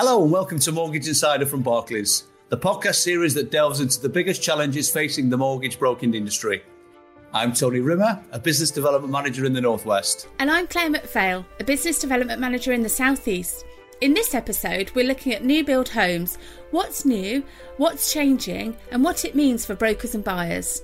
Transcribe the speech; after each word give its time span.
Hello 0.00 0.22
and 0.22 0.30
welcome 0.30 0.60
to 0.60 0.70
Mortgage 0.70 1.08
Insider 1.08 1.44
from 1.44 1.60
Barclays, 1.60 2.28
the 2.50 2.56
podcast 2.56 3.02
series 3.02 3.34
that 3.34 3.50
delves 3.50 3.80
into 3.80 4.00
the 4.00 4.08
biggest 4.08 4.40
challenges 4.40 4.88
facing 4.88 5.28
the 5.28 5.36
mortgage 5.36 5.76
broking 5.76 6.14
industry. 6.14 6.62
I'm 7.32 7.52
Tony 7.52 7.80
Rimmer, 7.80 8.22
a 8.30 8.38
business 8.38 8.70
development 8.70 9.10
manager 9.12 9.44
in 9.44 9.52
the 9.52 9.60
Northwest. 9.60 10.28
And 10.38 10.52
I'm 10.52 10.68
Claire 10.68 10.90
McPhail, 10.90 11.44
a 11.58 11.64
business 11.64 11.98
development 11.98 12.40
manager 12.40 12.72
in 12.72 12.84
the 12.84 12.88
Southeast. 12.88 13.64
In 14.00 14.14
this 14.14 14.36
episode, 14.36 14.92
we're 14.94 15.04
looking 15.04 15.34
at 15.34 15.44
new 15.44 15.64
build 15.64 15.88
homes, 15.88 16.38
what's 16.70 17.04
new, 17.04 17.42
what's 17.78 18.12
changing, 18.12 18.76
and 18.92 19.02
what 19.02 19.24
it 19.24 19.34
means 19.34 19.66
for 19.66 19.74
brokers 19.74 20.14
and 20.14 20.22
buyers. 20.22 20.80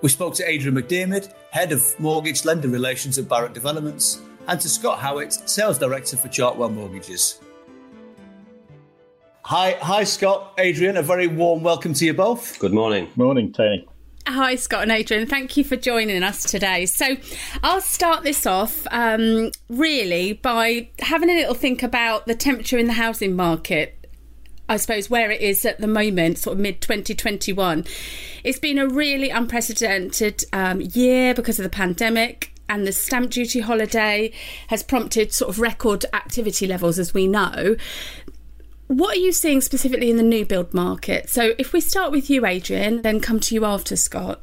We 0.00 0.08
spoke 0.08 0.32
to 0.36 0.48
Adrian 0.48 0.74
McDiarmid, 0.74 1.34
Head 1.50 1.70
of 1.70 1.84
Mortgage 2.00 2.46
Lender 2.46 2.68
Relations 2.68 3.18
at 3.18 3.26
Barratt 3.26 3.52
Developments, 3.52 4.22
and 4.48 4.58
to 4.58 4.70
Scott 4.70 5.00
Howitt, 5.00 5.34
Sales 5.34 5.78
Director 5.78 6.16
for 6.16 6.28
Chartwell 6.28 6.72
Mortgages. 6.72 7.40
Hi, 9.48 9.72
hi, 9.72 10.04
Scott, 10.04 10.54
Adrian. 10.56 10.96
A 10.96 11.02
very 11.02 11.26
warm 11.26 11.62
welcome 11.62 11.92
to 11.92 12.06
you 12.06 12.14
both. 12.14 12.58
Good 12.58 12.72
morning. 12.72 13.10
Morning, 13.14 13.52
Tony. 13.52 13.86
Hi, 14.26 14.54
Scott 14.54 14.84
and 14.84 14.90
Adrian. 14.90 15.26
Thank 15.26 15.58
you 15.58 15.64
for 15.64 15.76
joining 15.76 16.22
us 16.22 16.44
today. 16.44 16.86
So, 16.86 17.18
I'll 17.62 17.82
start 17.82 18.22
this 18.22 18.46
off 18.46 18.86
um, 18.90 19.50
really 19.68 20.32
by 20.32 20.88
having 21.00 21.28
a 21.28 21.34
little 21.34 21.52
think 21.52 21.82
about 21.82 22.24
the 22.24 22.34
temperature 22.34 22.78
in 22.78 22.86
the 22.86 22.94
housing 22.94 23.36
market. 23.36 24.08
I 24.66 24.78
suppose 24.78 25.10
where 25.10 25.30
it 25.30 25.42
is 25.42 25.66
at 25.66 25.78
the 25.78 25.88
moment, 25.88 26.38
sort 26.38 26.54
of 26.54 26.60
mid 26.60 26.80
2021. 26.80 27.84
It's 28.44 28.58
been 28.58 28.78
a 28.78 28.88
really 28.88 29.28
unprecedented 29.28 30.44
um, 30.54 30.80
year 30.80 31.34
because 31.34 31.58
of 31.58 31.64
the 31.64 31.68
pandemic 31.68 32.54
and 32.68 32.86
the 32.86 32.92
stamp 32.92 33.30
duty 33.30 33.60
holiday 33.60 34.32
has 34.68 34.82
prompted 34.82 35.32
sort 35.32 35.50
of 35.50 35.60
record 35.60 36.06
activity 36.12 36.66
levels, 36.66 36.98
as 36.98 37.12
we 37.12 37.26
know. 37.26 37.76
What 38.86 39.16
are 39.16 39.20
you 39.20 39.32
seeing 39.32 39.60
specifically 39.60 40.10
in 40.10 40.18
the 40.18 40.22
new 40.22 40.44
build 40.44 40.74
market? 40.74 41.30
So, 41.30 41.54
if 41.58 41.72
we 41.72 41.80
start 41.80 42.12
with 42.12 42.28
you, 42.28 42.44
Adrian, 42.44 43.02
then 43.02 43.18
come 43.18 43.40
to 43.40 43.54
you 43.54 43.64
after 43.64 43.96
Scott. 43.96 44.42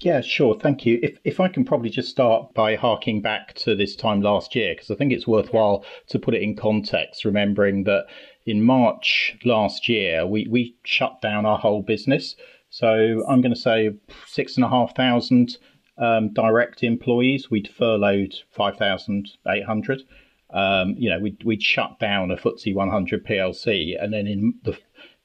Yeah, 0.00 0.20
sure. 0.20 0.58
Thank 0.58 0.84
you. 0.84 0.98
If, 1.02 1.18
if 1.24 1.40
I 1.40 1.48
can 1.48 1.64
probably 1.64 1.88
just 1.88 2.10
start 2.10 2.52
by 2.52 2.76
harking 2.76 3.22
back 3.22 3.54
to 3.54 3.74
this 3.74 3.96
time 3.96 4.20
last 4.20 4.54
year, 4.54 4.74
because 4.74 4.90
I 4.90 4.94
think 4.94 5.12
it's 5.12 5.26
worthwhile 5.26 5.84
to 6.08 6.18
put 6.18 6.34
it 6.34 6.42
in 6.42 6.54
context, 6.54 7.24
remembering 7.24 7.84
that 7.84 8.06
in 8.44 8.62
March 8.62 9.36
last 9.44 9.88
year, 9.88 10.26
we, 10.26 10.46
we 10.50 10.76
shut 10.84 11.22
down 11.22 11.46
our 11.46 11.58
whole 11.58 11.82
business. 11.82 12.36
So 12.68 13.24
I'm 13.28 13.40
going 13.40 13.54
to 13.54 13.60
say 13.60 13.92
six 14.26 14.56
and 14.56 14.64
a 14.64 14.68
half 14.68 14.94
thousand 14.94 15.56
um, 15.96 16.32
direct 16.34 16.82
employees. 16.82 17.50
We'd 17.50 17.68
furloughed 17.68 18.34
5,800 18.50 20.02
um, 20.50 20.94
you 20.96 21.10
know, 21.10 21.18
we'd, 21.18 21.42
we'd 21.44 21.62
shut 21.62 21.98
down 21.98 22.30
a 22.30 22.36
FTSE 22.36 22.74
100 22.74 23.26
PLC, 23.26 24.02
and 24.02 24.12
then 24.12 24.26
in 24.26 24.54
the 24.64 24.78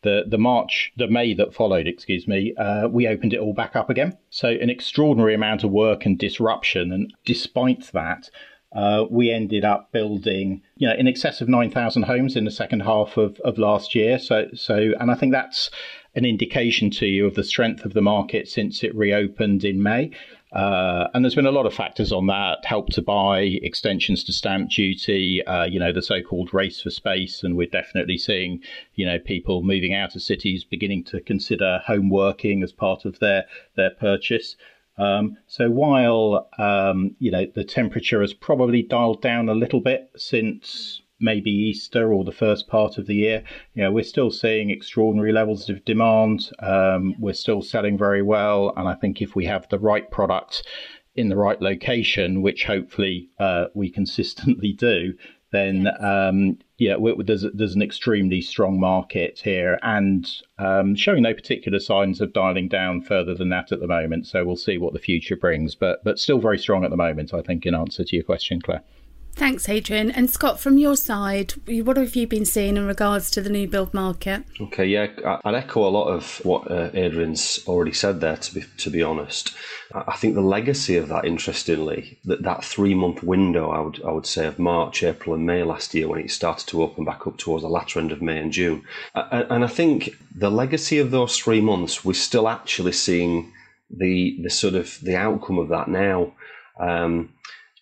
the 0.04 0.24
the 0.28 0.38
March, 0.38 0.92
the 0.98 1.08
May 1.08 1.34
that 1.36 1.54
followed, 1.54 1.88
excuse 1.88 2.28
me, 2.28 2.54
uh, 2.56 2.88
we 2.88 3.08
opened 3.08 3.34
it 3.34 3.40
all 3.40 3.54
back 3.54 3.76
up 3.76 3.90
again. 3.90 4.18
So 4.30 4.50
an 4.50 4.70
extraordinary 4.70 5.36
amount 5.36 5.64
of 5.64 5.72
work 5.72 6.06
and 6.06 6.18
disruption, 6.18 6.92
and 6.92 7.14
despite 7.26 7.92
that, 7.94 8.30
uh, 8.74 9.06
we 9.10 9.32
ended 9.32 9.66
up 9.66 9.92
building, 9.92 10.62
you 10.78 10.88
know, 10.88 10.96
in 10.96 11.08
excess 11.08 11.42
of 11.42 11.50
nine 11.50 11.70
thousand 11.70 12.04
homes 12.04 12.36
in 12.36 12.46
the 12.46 12.52
second 12.52 12.82
half 12.82 13.18
of, 13.18 13.40
of 13.42 13.58
last 13.58 13.94
year. 13.94 14.18
So 14.18 14.48
so, 14.54 14.94
and 15.00 15.12
I 15.12 15.16
think 15.16 15.34
that's 15.34 15.70
an 16.16 16.26
indication 16.26 16.90
to 16.90 17.06
you 17.06 17.26
of 17.26 17.36
the 17.36 17.44
strength 17.44 17.86
of 17.86 17.94
the 17.94 18.02
market 18.02 18.48
since 18.48 18.84
it 18.84 18.96
reopened 18.96 19.64
in 19.64 19.84
May. 19.84 20.12
Uh, 20.52 21.08
and 21.14 21.24
there's 21.24 21.36
been 21.36 21.46
a 21.46 21.52
lot 21.52 21.66
of 21.66 21.74
factors 21.74 22.12
on 22.12 22.28
that 22.28 22.66
help 22.66 22.90
to 22.90 23.02
buy, 23.02 23.40
extensions 23.62 24.24
to 24.26 24.34
stamp 24.34 24.70
duty, 24.70 25.42
uh, 25.46 25.64
you 25.64 25.80
know, 25.80 25.94
the 25.94 26.02
so 26.02 26.22
called 26.22 26.54
race 26.54 26.82
for 26.82 26.90
space. 26.90 27.42
And 27.44 27.56
we're 27.56 27.68
definitely 27.68 28.18
seeing, 28.18 28.62
you 28.96 29.06
know, 29.06 29.18
people 29.18 29.64
moving 29.64 29.94
out 29.94 30.16
of 30.16 30.22
cities 30.22 30.66
beginning 30.66 31.06
to 31.06 31.22
consider 31.22 31.82
home 31.86 32.10
working 32.10 32.64
as 32.64 32.74
part 32.74 33.06
of 33.06 33.20
their, 33.20 33.46
their 33.76 33.92
purchase. 33.92 34.58
Um, 34.98 35.38
so 35.48 35.70
while, 35.70 36.50
um, 36.58 37.16
you 37.20 37.32
know, 37.32 37.46
the 37.56 37.64
temperature 37.64 38.20
has 38.20 38.34
probably 38.34 38.82
dialed 38.82 39.22
down 39.22 39.48
a 39.48 39.56
little 39.56 39.80
bit 39.80 40.12
since 40.18 41.02
maybe 41.22 41.52
Easter 41.52 42.12
or 42.12 42.24
the 42.24 42.32
first 42.32 42.68
part 42.68 42.98
of 42.98 43.08
the 43.08 43.16
year, 43.16 43.44
you 43.74 43.84
know, 43.84 43.92
we're 43.92 44.04
still 44.04 44.32
seeing 44.32 44.70
extraordinary 44.70 45.32
levels 45.32 45.70
of 45.70 45.86
demand. 45.86 46.50
Um, 46.60 47.16
we're 47.20 47.34
still 47.34 47.62
selling 47.62 47.98
very 47.98 48.22
well, 48.22 48.74
and 48.76 48.88
I 48.88 48.96
think 48.96 49.22
if 49.22 49.36
we 49.36 49.46
have 49.46 49.70
the 49.70 49.80
right 49.80 50.10
product 50.10 50.64
in 51.16 51.30
the 51.30 51.38
right 51.38 51.62
location, 51.62 52.42
which 52.42 52.66
hopefully 52.66 53.30
uh, 53.40 53.66
we 53.74 53.90
consistently 53.90 54.74
do, 54.78 55.14
then 55.52 55.88
um, 56.00 56.58
yeah, 56.78 56.96
there's 57.20 57.46
there's 57.54 57.76
an 57.76 57.82
extremely 57.82 58.42
strong 58.42 58.80
market 58.80 59.42
here, 59.44 59.78
and 59.84 60.28
um, 60.58 60.96
showing 60.96 61.24
no 61.24 61.34
particular 61.34 61.80
signs 61.80 62.22
of 62.22 62.34
dialing 62.34 62.70
down 62.70 63.02
further 63.02 63.36
than 63.36 63.50
that 63.50 63.72
at 63.72 63.82
the 63.82 63.88
moment. 63.88 64.28
So 64.28 64.46
we'll 64.46 64.56
see 64.56 64.78
what 64.78 64.94
the 64.94 65.00
future 65.00 65.36
brings, 65.36 65.76
but 65.76 66.04
but 66.04 66.20
still 66.20 66.40
very 66.40 66.58
strong 66.58 66.86
at 66.86 66.90
the 66.90 66.98
moment. 66.98 67.34
I 67.34 67.42
think 67.42 67.66
in 67.66 67.76
answer 67.76 68.04
to 68.04 68.16
your 68.16 68.24
question, 68.24 68.62
Claire. 68.62 68.84
Thanks, 69.42 69.68
Adrian. 69.68 70.12
And 70.12 70.30
Scott, 70.30 70.60
from 70.60 70.78
your 70.78 70.96
side, 70.96 71.54
what 71.66 71.98
have 71.98 72.16
you 72.16 72.28
been 72.28 72.46
seeing 72.46 72.78
in 72.78 72.86
regards 72.86 73.32
to 73.32 73.42
the 73.42 73.50
new 73.50 73.68
build 73.68 73.92
market? 73.92 74.44
Okay, 74.62 74.86
yeah, 74.86 75.08
I'd 75.44 75.56
echo 75.56 75.84
a 75.84 75.90
lot 75.90 76.10
of 76.10 76.46
what 76.46 76.70
uh, 76.70 76.92
Adrian's 76.94 77.60
already 77.66 77.92
said 77.92 78.22
there. 78.22 78.38
To 78.38 78.54
be 78.54 78.66
to 78.78 78.92
be 78.92 79.02
honest, 79.02 79.56
I 79.96 80.16
think 80.16 80.36
the 80.36 80.42
legacy 80.42 80.96
of 80.96 81.08
that, 81.08 81.26
interestingly, 81.26 82.20
that 82.26 82.44
that 82.44 82.64
three 82.64 82.94
month 82.94 83.24
window, 83.24 83.72
I 83.72 83.80
would 83.80 84.00
I 84.06 84.12
would 84.12 84.28
say 84.28 84.46
of 84.46 84.60
March, 84.60 85.02
April, 85.02 85.34
and 85.34 85.44
May 85.44 85.64
last 85.64 85.96
year, 85.96 86.08
when 86.08 86.20
it 86.20 86.30
started 86.30 86.68
to 86.68 86.84
open 86.84 87.04
back 87.04 87.26
up 87.26 87.40
towards 87.40 87.64
the 87.64 87.68
latter 87.68 88.00
end 88.00 88.12
of 88.12 88.22
May 88.22 88.38
and 88.38 88.52
June, 88.52 88.84
and 89.16 89.64
I 89.64 89.68
think 89.68 90.12
the 90.36 90.52
legacy 90.52 91.00
of 91.00 91.10
those 91.10 91.36
three 91.36 91.62
months, 91.62 92.06
we're 92.06 92.14
still 92.14 92.48
actually 92.48 92.92
seeing 92.92 93.52
the 93.90 94.38
the 94.44 94.52
sort 94.52 94.76
of 94.76 95.00
the 95.02 95.16
outcome 95.16 95.58
of 95.58 95.70
that 95.70 95.88
now. 95.88 96.34
Um, 96.80 97.34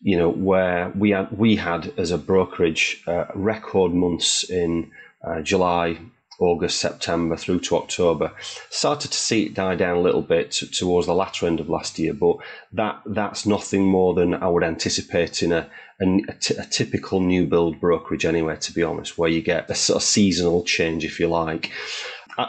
you 0.02 0.18
know, 0.18 0.30
where 0.30 0.90
we 0.96 1.12
had 1.12 1.32
we 1.32 1.56
had 1.56 1.94
as 1.98 2.12
a 2.12 2.18
brokerage 2.18 3.04
uh, 3.08 3.26
record 3.36 3.94
months 3.94 4.50
in 4.50 4.92
uh, 5.24 5.42
July, 5.42 6.00
August, 6.40 6.80
September 6.80 7.36
through 7.36 7.60
to 7.60 7.76
October. 7.76 8.32
Started 8.70 9.12
to 9.12 9.18
see 9.18 9.46
it 9.48 9.54
die 9.54 9.76
down 9.76 9.98
a 9.98 10.02
little 10.02 10.22
bit 10.22 10.52
towards 10.52 11.08
the 11.08 11.14
latter 11.14 11.46
end 11.48 11.60
of 11.60 11.70
last 11.70 12.00
year, 12.00 12.14
but 12.14 12.38
that 12.72 13.02
that's 13.06 13.46
nothing 13.46 13.86
more 13.86 14.14
than 14.14 14.34
I 14.34 14.48
would 14.48 14.64
anticipate 14.64 15.44
in 15.44 15.52
a, 15.52 15.70
a 16.02 16.66
typical 16.70 17.20
new 17.20 17.46
build 17.46 17.82
brokerage 17.82 18.26
anyway. 18.26 18.56
To 18.56 18.72
be 18.72 18.84
honest, 18.84 19.18
where 19.18 19.30
you 19.30 19.42
get 19.42 19.70
a 19.70 19.76
sort 19.76 19.98
of 19.98 20.04
seasonal 20.04 20.64
change, 20.64 21.04
if 21.04 21.20
you 21.20 21.28
like. 21.28 21.72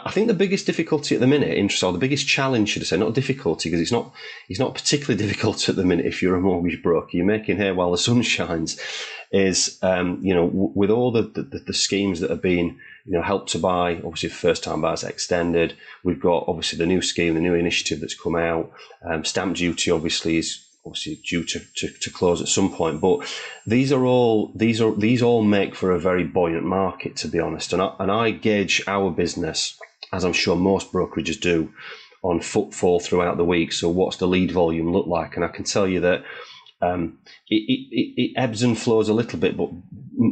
I 0.05 0.11
think 0.11 0.27
the 0.27 0.33
biggest 0.33 0.65
difficulty 0.65 1.15
at 1.15 1.21
the 1.21 1.27
minute, 1.27 1.57
interest, 1.57 1.83
or 1.83 1.91
the 1.91 1.99
biggest 1.99 2.27
challenge, 2.27 2.69
should 2.69 2.83
I 2.83 2.85
say, 2.85 2.97
not 2.97 3.13
difficulty, 3.13 3.69
because 3.69 3.81
it's 3.81 3.91
not 3.91 4.13
it's 4.47 4.59
not 4.59 4.73
particularly 4.73 5.17
difficult 5.25 5.67
at 5.67 5.75
the 5.75 5.83
minute 5.83 6.05
if 6.05 6.21
you're 6.21 6.35
a 6.35 6.41
mortgage 6.41 6.81
broker. 6.81 7.09
You're 7.11 7.25
making 7.25 7.57
hay 7.57 7.71
while 7.71 7.91
the 7.91 7.97
sun 7.97 8.21
shines. 8.21 8.79
Is 9.31 9.79
um, 9.81 10.19
you 10.21 10.33
know 10.33 10.47
w- 10.47 10.71
with 10.75 10.89
all 10.89 11.11
the, 11.11 11.23
the, 11.23 11.63
the 11.65 11.73
schemes 11.73 12.19
that 12.19 12.29
have 12.29 12.41
been 12.41 12.79
you 13.05 13.13
know 13.13 13.21
help 13.21 13.47
to 13.49 13.59
buy, 13.59 13.95
obviously 13.97 14.29
first 14.29 14.63
time 14.63 14.81
buyers 14.81 15.03
extended. 15.03 15.75
We've 16.03 16.19
got 16.19 16.45
obviously 16.47 16.77
the 16.77 16.85
new 16.85 17.01
scheme, 17.01 17.33
the 17.33 17.41
new 17.41 17.55
initiative 17.55 18.01
that's 18.01 18.15
come 18.15 18.35
out. 18.35 18.71
Um, 19.03 19.23
stamp 19.25 19.55
duty 19.55 19.91
obviously 19.91 20.37
is 20.37 20.65
obviously 20.85 21.21
due 21.27 21.43
to, 21.43 21.59
to, 21.75 21.87
to, 21.89 22.09
close 22.09 22.41
at 22.41 22.47
some 22.47 22.73
point. 22.73 23.01
But 23.01 23.19
these 23.65 23.91
are 23.91 24.05
all 24.05 24.51
these 24.55 24.81
are 24.81 24.93
these 24.95 25.21
all 25.21 25.43
make 25.43 25.75
for 25.75 25.91
a 25.91 25.99
very 25.99 26.23
buoyant 26.23 26.65
market, 26.65 27.15
to 27.17 27.27
be 27.27 27.39
honest. 27.39 27.73
And 27.73 27.81
I, 27.81 27.95
and 27.99 28.11
I 28.11 28.31
gauge 28.31 28.83
our 28.87 29.11
business, 29.11 29.79
as 30.11 30.23
I'm 30.23 30.33
sure 30.33 30.55
most 30.55 30.91
brokerages 30.91 31.39
do, 31.39 31.71
on 32.23 32.41
footfall 32.41 32.99
throughout 32.99 33.37
the 33.37 33.45
week. 33.45 33.73
So 33.73 33.89
what's 33.89 34.17
the 34.17 34.27
lead 34.27 34.51
volume 34.51 34.91
look 34.91 35.07
like? 35.07 35.35
And 35.35 35.45
I 35.45 35.49
can 35.49 35.65
tell 35.65 35.87
you 35.87 35.99
that 36.01 36.23
um, 36.81 37.19
it, 37.47 37.63
it, 37.67 38.13
it, 38.21 38.33
ebbs 38.35 38.63
and 38.63 38.77
flows 38.77 39.07
a 39.07 39.13
little 39.13 39.39
bit, 39.39 39.55
but 39.55 39.69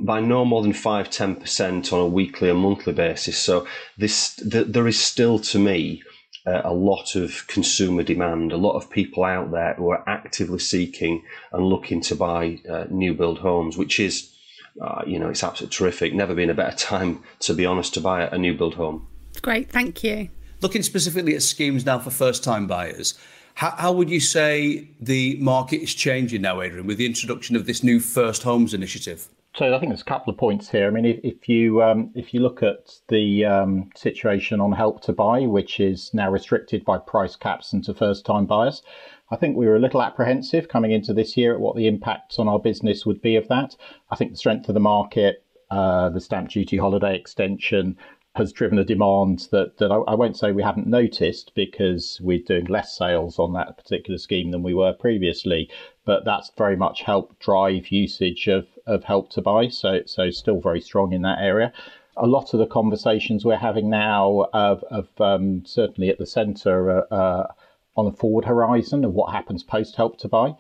by 0.03 0.19
no 0.19 0.45
more 0.45 0.61
than 0.61 0.73
5 0.73 1.09
10% 1.09 1.93
on 1.93 1.99
a 1.99 2.07
weekly 2.07 2.49
and 2.49 2.59
monthly 2.59 2.93
basis. 2.93 3.37
So 3.37 3.67
this 3.97 4.35
the, 4.35 4.63
there 4.63 4.87
is 4.87 4.99
still 4.99 5.39
to 5.39 5.59
me 5.59 6.01
uh, 6.45 6.61
a 6.63 6.73
lot 6.73 7.15
of 7.15 7.45
consumer 7.47 8.03
demand, 8.03 8.51
a 8.51 8.57
lot 8.57 8.75
of 8.75 8.89
people 8.89 9.23
out 9.23 9.51
there 9.51 9.73
who 9.75 9.89
are 9.89 10.03
actively 10.07 10.59
seeking 10.59 11.23
and 11.51 11.65
looking 11.65 12.01
to 12.01 12.15
buy 12.15 12.59
uh, 12.69 12.85
new 12.89 13.13
build 13.13 13.39
homes, 13.39 13.77
which 13.77 13.99
is, 13.99 14.33
uh, 14.81 15.01
you 15.05 15.19
know, 15.19 15.29
it's 15.29 15.43
absolutely 15.43 15.75
terrific. 15.75 16.13
Never 16.13 16.33
been 16.33 16.49
a 16.49 16.53
better 16.53 16.77
time, 16.85 17.23
to 17.41 17.53
be 17.53 17.65
honest, 17.65 17.93
to 17.95 18.01
buy 18.01 18.23
a 18.23 18.37
new 18.37 18.53
build 18.53 18.75
home. 18.75 19.07
Great, 19.41 19.69
thank 19.69 20.03
you. 20.03 20.29
Looking 20.61 20.83
specifically 20.83 21.35
at 21.35 21.41
schemes 21.41 21.85
now 21.85 21.99
for 21.99 22.09
first 22.09 22.43
time 22.43 22.67
buyers, 22.67 23.17
how, 23.55 23.71
how 23.71 23.91
would 23.91 24.09
you 24.09 24.19
say 24.19 24.89
the 24.99 25.37
market 25.37 25.81
is 25.81 25.93
changing 25.93 26.41
now, 26.41 26.61
Adrian, 26.61 26.87
with 26.87 26.97
the 26.97 27.05
introduction 27.05 27.55
of 27.55 27.65
this 27.65 27.83
new 27.83 27.99
First 27.99 28.43
Homes 28.43 28.73
initiative? 28.73 29.27
So 29.59 29.75
I 29.75 29.77
think 29.77 29.89
there's 29.89 29.99
a 29.99 30.05
couple 30.05 30.31
of 30.31 30.39
points 30.39 30.69
here. 30.69 30.87
I 30.87 30.89
mean, 30.89 31.03
if, 31.03 31.19
if 31.21 31.49
you 31.49 31.83
um, 31.83 32.11
if 32.15 32.33
you 32.33 32.39
look 32.39 32.63
at 32.63 33.01
the 33.09 33.43
um, 33.43 33.89
situation 33.93 34.61
on 34.61 34.71
Help 34.71 35.01
to 35.01 35.11
Buy, 35.11 35.41
which 35.41 35.81
is 35.81 36.13
now 36.13 36.31
restricted 36.31 36.85
by 36.85 36.97
price 36.97 37.35
caps 37.35 37.73
and 37.73 37.83
to 37.83 37.93
first-time 37.93 38.45
buyers, 38.45 38.81
I 39.29 39.35
think 39.35 39.57
we 39.57 39.67
were 39.67 39.75
a 39.75 39.79
little 39.81 40.01
apprehensive 40.01 40.69
coming 40.69 40.91
into 40.91 41.13
this 41.13 41.35
year 41.35 41.53
at 41.53 41.59
what 41.59 41.75
the 41.75 41.87
impacts 41.87 42.39
on 42.39 42.47
our 42.47 42.57
business 42.57 43.05
would 43.05 43.21
be 43.21 43.35
of 43.35 43.49
that. 43.49 43.75
I 44.09 44.15
think 44.15 44.31
the 44.31 44.37
strength 44.37 44.69
of 44.69 44.75
the 44.75 44.79
market 44.79 45.43
uh, 45.69 46.07
the 46.07 46.21
stamp 46.21 46.49
duty 46.49 46.77
holiday 46.77 47.13
extension 47.13 47.97
has 48.35 48.53
driven 48.53 48.79
a 48.79 48.85
demand 48.85 49.47
that, 49.51 49.77
that 49.77 49.91
I, 49.91 49.97
I, 49.97 50.15
won't 50.15 50.37
say 50.37 50.51
we 50.51 50.63
haven't 50.63 50.87
noticed 50.87 51.51
because 51.55 52.19
we're 52.23 52.43
doing 52.43 52.65
less 52.65 52.95
sales 52.95 53.39
on 53.39 53.53
that 53.53 53.77
particular 53.77 54.17
scheme 54.17 54.51
than 54.51 54.63
we 54.63 54.73
were 54.73 54.93
previously, 54.93 55.69
but 56.05 56.25
that's 56.25 56.51
very 56.57 56.75
much 56.75 57.01
helped 57.01 57.39
drive 57.39 57.89
usage 57.89 58.47
of, 58.47 58.67
of 58.89 59.03
help 59.03 59.29
to 59.31 59.41
buy. 59.41 59.67
So, 59.69 60.01
so 60.05 60.29
still 60.31 60.59
very 60.59 60.81
strong 60.81 61.13
in 61.13 61.21
that 61.21 61.39
area. 61.39 61.71
A 62.17 62.27
lot 62.27 62.53
of 62.53 62.59
the 62.59 62.65
conversations 62.65 63.45
we're 63.45 63.57
having 63.57 63.89
now 63.89 64.47
of, 64.51 64.83
of 64.91 65.07
um, 65.21 65.63
certainly 65.65 66.09
at 66.09 66.17
the 66.17 66.25
centre 66.25 66.99
uh, 66.99 67.15
uh, 67.15 67.47
on 67.95 68.05
the 68.05 68.17
forward 68.17 68.45
horizon 68.45 69.05
of 69.05 69.13
what 69.13 69.31
happens 69.31 69.63
post 69.63 69.95
help 69.95 70.17
to 70.19 70.27
buy. 70.27 70.55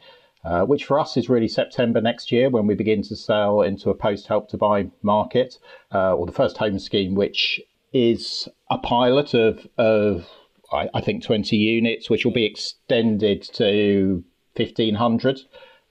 Uh, 0.45 0.61
which 0.61 0.85
for 0.85 0.97
us 0.97 1.17
is 1.17 1.27
really 1.27 1.49
September 1.49 1.99
next 1.99 2.31
year 2.31 2.49
when 2.49 2.65
we 2.65 2.73
begin 2.73 3.01
to 3.01 3.13
sell 3.13 3.61
into 3.61 3.89
a 3.89 3.93
post 3.93 4.27
help 4.27 4.47
to 4.47 4.55
buy 4.55 4.89
market, 5.01 5.57
uh, 5.93 6.15
or 6.15 6.25
the 6.25 6.31
first 6.31 6.55
home 6.55 6.79
scheme, 6.79 7.13
which 7.13 7.59
is 7.91 8.47
a 8.71 8.77
pilot 8.77 9.33
of, 9.33 9.67
of 9.77 10.29
I, 10.71 10.87
I 10.93 11.01
think 11.01 11.23
20 11.23 11.57
units, 11.57 12.09
which 12.09 12.23
will 12.23 12.31
be 12.31 12.45
extended 12.45 13.43
to 13.55 14.23
1500 14.55 15.41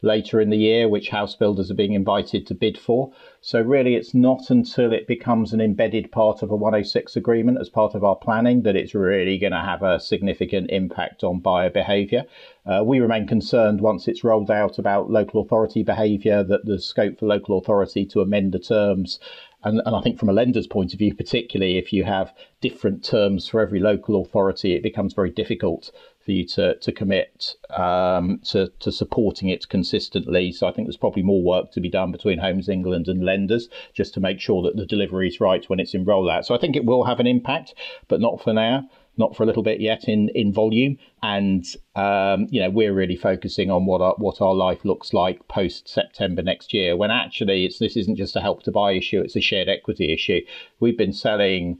later 0.03 0.41
in 0.41 0.51
the 0.51 0.57
year, 0.57 0.89
which 0.89 1.11
house 1.11 1.35
builders 1.35 1.71
are 1.71 1.75
being 1.75 1.93
invited 1.93 2.47
to 2.47 2.55
bid 2.55 2.79
for. 2.79 3.11
So, 3.41 3.61
really, 3.61 3.95
it's 3.95 4.15
not 4.15 4.51
until 4.51 4.93
it 4.93 5.07
becomes 5.07 5.53
an 5.53 5.61
embedded 5.61 6.13
part 6.13 6.43
of 6.43 6.51
a 6.51 6.57
106 6.57 7.17
agreement 7.17 7.59
as 7.61 7.69
part 7.69 7.95
of 7.95 8.05
our 8.05 8.17
planning 8.17 8.63
that 8.63 8.77
it's 8.77 8.95
really 8.95 9.39
going 9.39 9.53
to 9.53 9.61
have 9.61 9.83
a 9.83 10.01
significant 10.01 10.71
impact 10.71 11.25
on 11.25 11.41
buyer 11.41 11.71
behaviour. 11.71 12.25
Uh, 12.67 12.83
we 12.85 13.01
remain 13.01 13.27
concerned 13.27 13.81
once 13.81 14.07
it's 14.07 14.25
rolled 14.25 14.51
out 14.51 14.79
about 14.79 15.11
local 15.11 15.41
authority 15.41 15.83
behaviour 15.83 16.43
that 16.45 16.65
there's 16.65 16.85
scope 16.85 17.19
for 17.19 17.27
local 17.27 17.59
authority 17.59 18.05
to 18.05 18.21
amend 18.21 18.53
the 18.53 18.59
terms 18.59 19.19
and, 19.65 19.83
and 19.85 19.97
I 19.97 20.01
think 20.01 20.19
from 20.19 20.29
a 20.29 20.33
lender's 20.33 20.69
point 20.69 20.93
of 20.93 21.01
view, 21.01 21.15
particularly 21.15 21.79
if 21.79 21.93
you 21.93 22.05
have 22.05 22.33
different 22.61 23.03
terms 23.03 23.49
for 23.49 23.61
every 23.61 23.81
local 23.81 24.23
authority, 24.23 24.75
it 24.75 24.83
becomes 24.83 25.15
very 25.15 25.31
difficult 25.31 25.91
for 26.29 26.33
you 26.33 26.45
to, 26.47 26.75
to 26.77 26.93
commit 26.93 27.55
um, 27.71 28.39
to, 28.45 28.71
to 28.81 28.93
supporting 28.93 29.49
it 29.49 29.67
consistently. 29.71 30.53
So 30.53 30.67
I 30.67 30.73
think 30.73 30.87
there's 30.87 30.99
probably 30.99 31.23
more 31.23 31.43
work 31.43 31.73
to 31.73 31.81
be 31.81 31.89
done 31.89 32.13
between 32.13 32.39
Homes 32.39 32.69
England 32.69 33.09
and 33.09 33.25
lenders 33.25 33.71
just 33.95 34.13
to 34.13 34.21
make 34.21 34.39
sure 34.39 34.63
that 34.65 34.77
the 34.77 34.85
delivery 34.85 35.29
is 35.29 35.41
right 35.41 35.65
when 35.71 35.81
it's 35.81 35.95
in 35.95 36.05
rollout. 36.05 36.45
So 36.45 36.55
I 36.55 36.59
think 36.59 36.77
it 36.77 36.85
will 36.85 37.05
have 37.05 37.19
an 37.19 37.27
impact, 37.27 37.73
but 38.09 38.21
not 38.21 38.43
for 38.43 38.53
now 38.53 38.91
not 39.17 39.35
for 39.35 39.43
a 39.43 39.47
little 39.47 39.65
bit 39.65 39.81
yet 39.81 40.05
in 40.05 40.29
in 40.29 40.53
volume. 40.53 40.99
And 41.23 41.65
um, 41.97 42.47
you 42.51 42.61
know, 42.61 42.71
we're 42.71 42.93
really 42.93 43.17
focusing 43.17 43.71
on 43.71 43.87
what 43.87 44.03
our 44.03 44.15
what 44.19 44.43
our 44.43 44.55
life 44.55 44.85
looks 44.85 45.15
like 45.15 45.49
post 45.49 45.89
September 45.89 46.43
next 46.43 46.73
year. 46.75 46.95
When 46.95 47.11
actually, 47.11 47.65
it's 47.65 47.79
this 47.79 47.97
isn't 47.97 48.17
just 48.17 48.37
a 48.37 48.41
help 48.41 48.63
to 48.65 48.71
buy 48.71 48.93
issue; 48.93 49.21
it's 49.21 49.35
a 49.35 49.41
shared 49.41 49.69
equity 49.69 50.13
issue. 50.13 50.43
We've 50.79 50.97
been 50.97 51.15
selling 51.15 51.79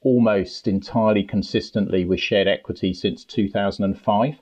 almost 0.00 0.68
entirely 0.68 1.24
consistently 1.24 2.04
with 2.04 2.20
shared 2.20 2.48
equity 2.48 2.94
since 2.94 3.24
2005. 3.24 4.40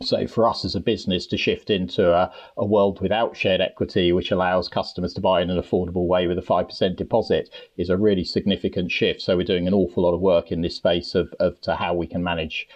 So 0.00 0.28
for 0.28 0.48
us 0.48 0.64
as 0.64 0.76
a 0.76 0.80
business 0.80 1.26
to 1.26 1.36
shift 1.36 1.70
into 1.70 2.12
a, 2.12 2.32
a, 2.56 2.64
world 2.64 3.00
without 3.00 3.36
shared 3.36 3.60
equity, 3.60 4.12
which 4.12 4.30
allows 4.30 4.68
customers 4.68 5.12
to 5.14 5.20
buy 5.20 5.42
in 5.42 5.50
an 5.50 5.60
affordable 5.60 6.06
way 6.06 6.28
with 6.28 6.38
a 6.38 6.42
5% 6.42 6.96
deposit 6.96 7.50
is 7.76 7.90
a 7.90 7.96
really 7.96 8.22
significant 8.22 8.92
shift. 8.92 9.20
So 9.20 9.36
we're 9.36 9.42
doing 9.42 9.66
an 9.66 9.74
awful 9.74 10.04
lot 10.04 10.14
of 10.14 10.20
work 10.20 10.52
in 10.52 10.60
this 10.60 10.76
space 10.76 11.16
of, 11.16 11.34
of 11.40 11.60
to 11.62 11.74
how 11.74 11.94
we 11.94 12.06
can 12.06 12.22
manage, 12.22 12.68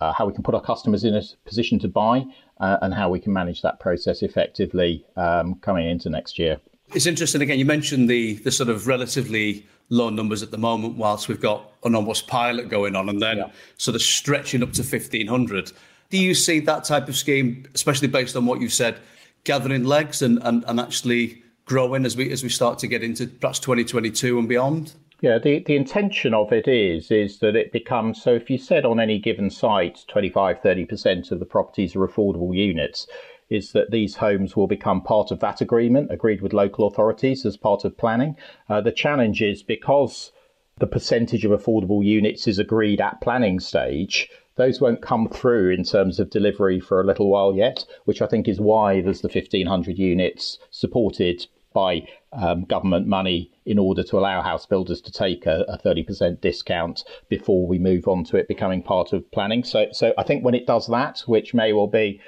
uh, 0.00 0.14
how 0.14 0.26
we 0.26 0.32
can 0.32 0.42
put 0.42 0.54
our 0.54 0.62
customers 0.62 1.04
in 1.04 1.14
a 1.14 1.22
position 1.44 1.78
to 1.80 1.88
buy 1.88 2.24
uh, 2.60 2.78
and 2.80 2.94
how 2.94 3.10
we 3.10 3.20
can 3.20 3.34
manage 3.34 3.60
that 3.60 3.78
process 3.78 4.22
effectively 4.22 5.04
um, 5.16 5.56
coming 5.56 5.86
into 5.86 6.08
next 6.08 6.38
year. 6.38 6.60
It's 6.94 7.06
interesting 7.06 7.40
again, 7.42 7.58
you 7.58 7.64
mentioned 7.64 8.10
the, 8.10 8.34
the 8.34 8.50
sort 8.50 8.68
of 8.68 8.86
relatively 8.86 9.66
low 9.90 10.10
numbers 10.10 10.42
at 10.42 10.50
the 10.50 10.58
moment 10.58 10.96
whilst 10.96 11.28
we've 11.28 11.40
got 11.40 11.72
an 11.84 11.94
almost 11.94 12.26
pilot 12.26 12.68
going 12.68 12.94
on 12.96 13.08
and 13.08 13.20
then 13.20 13.38
yeah. 13.38 13.50
sort 13.76 13.94
of 13.94 14.02
stretching 14.02 14.62
up 14.62 14.72
to 14.72 14.82
1500 14.82 15.72
do 16.10 16.18
you 16.18 16.34
see 16.34 16.60
that 16.60 16.84
type 16.84 17.08
of 17.08 17.16
scheme, 17.16 17.64
especially 17.74 18.08
based 18.08 18.36
on 18.36 18.44
what 18.44 18.60
you've 18.60 18.72
said, 18.72 18.98
gathering 19.44 19.84
legs 19.84 20.22
and, 20.22 20.40
and, 20.42 20.64
and 20.66 20.80
actually 20.80 21.42
growing 21.64 22.04
as 22.04 22.16
we 22.16 22.30
as 22.32 22.42
we 22.42 22.48
start 22.48 22.80
to 22.80 22.88
get 22.88 23.02
into 23.02 23.28
perhaps 23.28 23.60
2022 23.60 24.38
and 24.38 24.48
beyond? 24.48 24.94
Yeah, 25.20 25.38
the, 25.38 25.60
the 25.60 25.76
intention 25.76 26.34
of 26.34 26.52
it 26.52 26.66
is 26.66 27.10
is 27.10 27.38
that 27.38 27.54
it 27.54 27.72
becomes 27.72 28.20
so 28.20 28.34
if 28.34 28.50
you 28.50 28.58
said 28.58 28.84
on 28.84 28.98
any 28.98 29.18
given 29.18 29.50
site 29.50 30.04
25 30.08 30.60
30% 30.62 31.30
of 31.30 31.38
the 31.38 31.44
properties 31.44 31.94
are 31.94 32.06
affordable 32.06 32.56
units 32.56 33.06
is 33.50 33.72
that 33.72 33.90
these 33.90 34.16
homes 34.16 34.56
will 34.56 34.66
become 34.66 35.02
part 35.02 35.30
of 35.30 35.40
that 35.40 35.60
agreement 35.60 36.10
agreed 36.10 36.40
with 36.40 36.52
local 36.52 36.86
authorities 36.86 37.44
as 37.44 37.56
part 37.56 37.84
of 37.84 37.98
planning. 37.98 38.36
Uh, 38.68 38.80
the 38.80 38.92
challenge 38.92 39.42
is 39.42 39.62
because 39.62 40.32
the 40.78 40.86
percentage 40.86 41.44
of 41.44 41.50
affordable 41.50 42.02
units 42.04 42.48
is 42.48 42.58
agreed 42.58 43.00
at 43.00 43.20
planning 43.20 43.60
stage, 43.60 44.30
those 44.56 44.80
won't 44.80 45.00
come 45.00 45.28
through 45.28 45.70
in 45.70 45.84
terms 45.84 46.20
of 46.20 46.28
delivery 46.28 46.80
for 46.80 47.00
a 47.00 47.06
little 47.06 47.30
while 47.30 47.54
yet, 47.54 47.84
which 48.04 48.20
I 48.20 48.26
think 48.26 48.46
is 48.46 48.60
why 48.60 49.00
there's 49.00 49.22
the 49.22 49.28
1,500 49.28 49.98
units 49.98 50.58
supported 50.70 51.46
by 51.72 52.06
um, 52.32 52.64
government 52.64 53.06
money 53.06 53.50
in 53.64 53.78
order 53.78 54.02
to 54.02 54.18
allow 54.18 54.42
house 54.42 54.66
builders 54.66 55.00
to 55.00 55.12
take 55.12 55.46
a, 55.46 55.64
a, 55.68 55.78
30% 55.78 56.40
discount 56.40 57.04
before 57.28 57.66
we 57.66 57.78
move 57.78 58.08
on 58.08 58.24
to 58.24 58.36
it 58.36 58.48
becoming 58.48 58.82
part 58.82 59.12
of 59.12 59.30
planning. 59.30 59.62
So, 59.64 59.86
so 59.92 60.12
I 60.18 60.24
think 60.24 60.44
when 60.44 60.54
it 60.54 60.66
does 60.66 60.88
that, 60.88 61.20
which 61.26 61.54
may 61.54 61.72
well 61.72 61.86
be, 61.86 62.20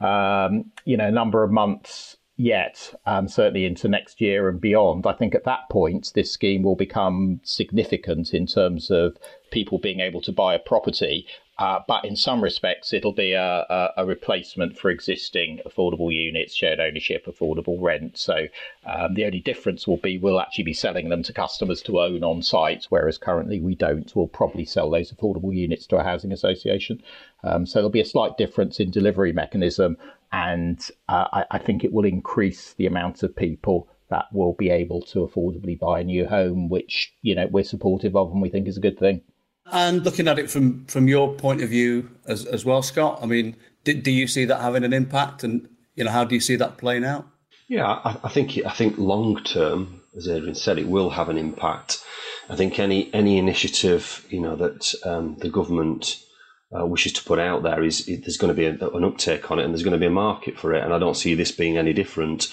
um, 0.00 0.70
you 0.84 0.96
know, 0.96 1.10
number 1.10 1.42
of 1.42 1.50
months 1.50 2.16
yet, 2.36 2.94
um, 3.04 3.28
certainly 3.28 3.66
into 3.66 3.86
next 3.86 4.20
year 4.20 4.48
and 4.48 4.60
beyond, 4.60 5.06
I 5.06 5.12
think 5.12 5.34
at 5.34 5.44
that 5.44 5.68
point 5.70 6.12
this 6.14 6.32
scheme 6.32 6.62
will 6.62 6.76
become 6.76 7.40
significant 7.44 8.32
in 8.32 8.46
terms 8.46 8.90
of 8.90 9.16
people 9.50 9.78
being 9.78 10.00
able 10.00 10.22
to 10.22 10.32
buy 10.32 10.54
a 10.54 10.58
property 10.58 11.26
uh, 11.60 11.78
but 11.86 12.06
in 12.06 12.16
some 12.16 12.42
respects, 12.42 12.94
it'll 12.94 13.12
be 13.12 13.32
a, 13.32 13.66
a, 13.68 13.92
a, 13.98 14.06
replacement 14.06 14.78
for 14.78 14.90
existing 14.90 15.60
affordable 15.66 16.10
units, 16.10 16.54
shared 16.54 16.80
ownership, 16.80 17.26
affordable 17.26 17.76
rent. 17.78 18.16
So 18.16 18.46
um, 18.86 19.12
the 19.12 19.26
only 19.26 19.40
difference 19.40 19.86
will 19.86 19.98
be 19.98 20.16
we'll 20.16 20.40
actually 20.40 20.64
be 20.64 20.72
selling 20.72 21.10
them 21.10 21.22
to 21.22 21.34
customers 21.34 21.82
to 21.82 22.00
own 22.00 22.24
on 22.24 22.40
site, 22.40 22.86
whereas 22.88 23.18
currently 23.18 23.60
we 23.60 23.74
don't. 23.74 24.10
We'll 24.16 24.26
probably 24.26 24.64
sell 24.64 24.88
those 24.88 25.12
affordable 25.12 25.54
units 25.54 25.86
to 25.88 25.98
a 25.98 26.02
housing 26.02 26.32
association. 26.32 27.02
Um, 27.44 27.66
so 27.66 27.80
there'll 27.80 27.90
be 27.90 28.00
a 28.00 28.06
slight 28.06 28.38
difference 28.38 28.80
in 28.80 28.90
delivery 28.90 29.34
mechanism, 29.34 29.98
and 30.32 30.80
uh, 31.10 31.26
I, 31.30 31.44
I 31.50 31.58
think 31.58 31.84
it 31.84 31.92
will 31.92 32.06
increase 32.06 32.72
the 32.72 32.86
amount 32.86 33.22
of 33.22 33.36
people 33.36 33.86
that 34.08 34.32
will 34.32 34.54
be 34.54 34.70
able 34.70 35.02
to 35.02 35.26
affordably 35.26 35.78
buy 35.78 36.00
a 36.00 36.04
new 36.04 36.26
home, 36.26 36.70
which 36.70 37.12
you 37.20 37.34
know 37.34 37.48
we're 37.48 37.64
supportive 37.64 38.16
of 38.16 38.32
and 38.32 38.40
we 38.40 38.48
think 38.48 38.66
is 38.66 38.78
a 38.78 38.80
good 38.80 38.98
thing. 38.98 39.20
And 39.72 40.04
looking 40.04 40.28
at 40.28 40.38
it 40.38 40.50
from 40.50 40.84
from 40.86 41.08
your 41.08 41.34
point 41.34 41.62
of 41.62 41.68
view 41.68 42.10
as 42.26 42.44
as 42.46 42.64
well, 42.64 42.82
Scott. 42.82 43.20
I 43.22 43.26
mean, 43.26 43.56
do, 43.84 43.94
do 43.94 44.10
you 44.10 44.26
see 44.26 44.44
that 44.44 44.60
having 44.60 44.84
an 44.84 44.92
impact, 44.92 45.44
and 45.44 45.68
you 45.94 46.04
know, 46.04 46.10
how 46.10 46.24
do 46.24 46.34
you 46.34 46.40
see 46.40 46.56
that 46.56 46.76
playing 46.76 47.04
out? 47.04 47.26
Yeah, 47.68 47.86
I, 47.86 48.16
I 48.24 48.28
think 48.28 48.58
I 48.66 48.70
think 48.70 48.98
long 48.98 49.42
term, 49.44 50.02
as 50.16 50.28
Adrian 50.28 50.54
said, 50.54 50.78
it 50.78 50.88
will 50.88 51.10
have 51.10 51.28
an 51.28 51.38
impact. 51.38 52.02
I 52.48 52.56
think 52.56 52.78
any 52.78 53.12
any 53.14 53.38
initiative 53.38 54.26
you 54.28 54.40
know 54.40 54.56
that 54.56 54.92
um, 55.04 55.36
the 55.38 55.50
government 55.50 56.16
uh, 56.76 56.86
wishes 56.86 57.12
to 57.12 57.24
put 57.24 57.38
out 57.38 57.62
there 57.62 57.82
is, 57.82 58.06
there's 58.06 58.36
going 58.36 58.54
to 58.54 58.54
be 58.54 58.66
a, 58.66 58.88
an 58.90 59.04
uptake 59.04 59.50
on 59.50 59.58
it, 59.58 59.64
and 59.64 59.72
there's 59.72 59.82
going 59.82 59.92
to 59.92 59.98
be 59.98 60.06
a 60.06 60.10
market 60.10 60.58
for 60.58 60.74
it. 60.74 60.82
And 60.82 60.92
I 60.92 60.98
don't 60.98 61.16
see 61.16 61.34
this 61.34 61.52
being 61.52 61.76
any 61.76 61.92
different. 61.92 62.52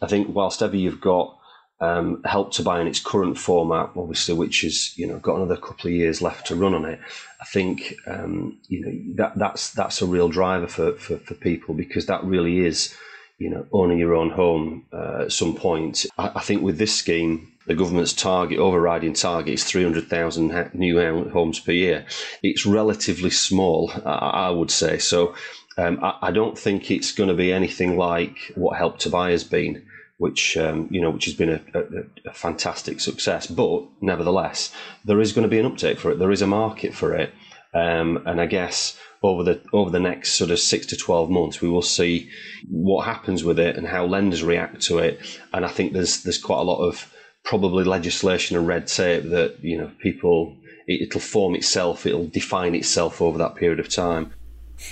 I 0.00 0.06
think 0.06 0.34
whilst 0.34 0.62
ever 0.62 0.76
you've 0.76 1.00
got 1.00 1.37
um, 1.80 2.22
help 2.24 2.52
to 2.54 2.62
buy 2.62 2.80
in 2.80 2.86
its 2.86 3.00
current 3.00 3.38
format, 3.38 3.90
obviously, 3.96 4.34
which 4.34 4.62
has 4.62 4.96
you 4.98 5.06
know 5.06 5.18
got 5.18 5.36
another 5.36 5.56
couple 5.56 5.88
of 5.88 5.94
years 5.94 6.20
left 6.20 6.46
to 6.48 6.56
run 6.56 6.74
on 6.74 6.84
it. 6.84 7.00
I 7.40 7.44
think 7.44 7.94
um, 8.06 8.58
you 8.68 8.80
know 8.80 9.14
that 9.16 9.38
that's 9.38 9.70
that's 9.72 10.02
a 10.02 10.06
real 10.06 10.28
driver 10.28 10.66
for, 10.66 10.92
for, 10.94 11.18
for 11.18 11.34
people 11.34 11.74
because 11.74 12.06
that 12.06 12.24
really 12.24 12.60
is 12.66 12.94
you 13.38 13.48
know 13.48 13.66
owning 13.72 13.98
your 13.98 14.14
own 14.14 14.30
home 14.30 14.86
uh, 14.92 15.22
at 15.22 15.32
some 15.32 15.54
point. 15.54 16.06
I, 16.18 16.32
I, 16.36 16.40
think 16.40 16.62
with 16.62 16.78
this 16.78 16.96
scheme, 16.96 17.52
the 17.66 17.76
government's 17.76 18.12
target 18.12 18.58
overriding 18.58 19.12
target 19.12 19.54
is 19.54 19.64
three 19.64 19.84
hundred 19.84 20.08
thousand 20.08 20.74
new 20.74 21.30
homes 21.30 21.60
per 21.60 21.72
year. 21.72 22.06
It's 22.42 22.66
relatively 22.66 23.30
small, 23.30 23.92
I, 24.04 24.50
would 24.50 24.70
say. 24.70 24.98
So. 24.98 25.34
Um, 25.80 26.00
I 26.02 26.32
don't 26.32 26.58
think 26.58 26.90
it's 26.90 27.12
going 27.12 27.28
to 27.28 27.36
be 27.36 27.52
anything 27.52 27.96
like 27.96 28.36
what 28.56 28.76
Help 28.76 28.98
to 28.98 29.10
Buy 29.10 29.30
has 29.30 29.44
been 29.44 29.87
which 30.18 30.56
um, 30.56 30.88
you 30.90 31.00
know 31.00 31.10
which 31.10 31.24
has 31.24 31.34
been 31.34 31.48
a, 31.48 31.60
a, 31.74 32.30
a, 32.30 32.32
fantastic 32.34 33.00
success. 33.00 33.46
But 33.46 33.84
nevertheless, 34.00 34.72
there 35.04 35.20
is 35.20 35.32
going 35.32 35.44
to 35.44 35.48
be 35.48 35.58
an 35.58 35.66
uptake 35.66 35.98
for 35.98 36.10
it. 36.10 36.18
There 36.18 36.32
is 36.32 36.42
a 36.42 36.46
market 36.46 36.92
for 36.92 37.14
it, 37.14 37.32
um, 37.72 38.22
and 38.26 38.40
I 38.40 38.46
guess 38.46 38.98
over 39.22 39.42
the 39.42 39.62
over 39.72 39.90
the 39.90 40.00
next 40.00 40.32
sort 40.32 40.50
of 40.50 40.58
six 40.58 40.86
to 40.86 40.96
twelve 40.96 41.30
months, 41.30 41.60
we 41.60 41.68
will 41.68 41.82
see 41.82 42.28
what 42.68 43.06
happens 43.06 43.44
with 43.44 43.58
it 43.58 43.76
and 43.76 43.86
how 43.86 44.04
lenders 44.04 44.42
react 44.42 44.82
to 44.82 44.98
it. 44.98 45.20
And 45.52 45.64
I 45.64 45.68
think 45.68 45.92
there's 45.92 46.22
there's 46.24 46.42
quite 46.42 46.60
a 46.60 46.64
lot 46.64 46.84
of 46.84 47.12
probably 47.44 47.84
legislation 47.84 48.56
and 48.56 48.66
red 48.66 48.88
tape 48.88 49.24
that 49.30 49.62
you 49.62 49.78
know 49.78 49.90
people 50.02 50.56
it'll 50.88 51.20
form 51.20 51.54
itself, 51.54 52.06
it'll 52.06 52.26
define 52.26 52.74
itself 52.74 53.22
over 53.22 53.38
that 53.38 53.54
period 53.54 53.78
of 53.78 53.88
time. 53.88 54.32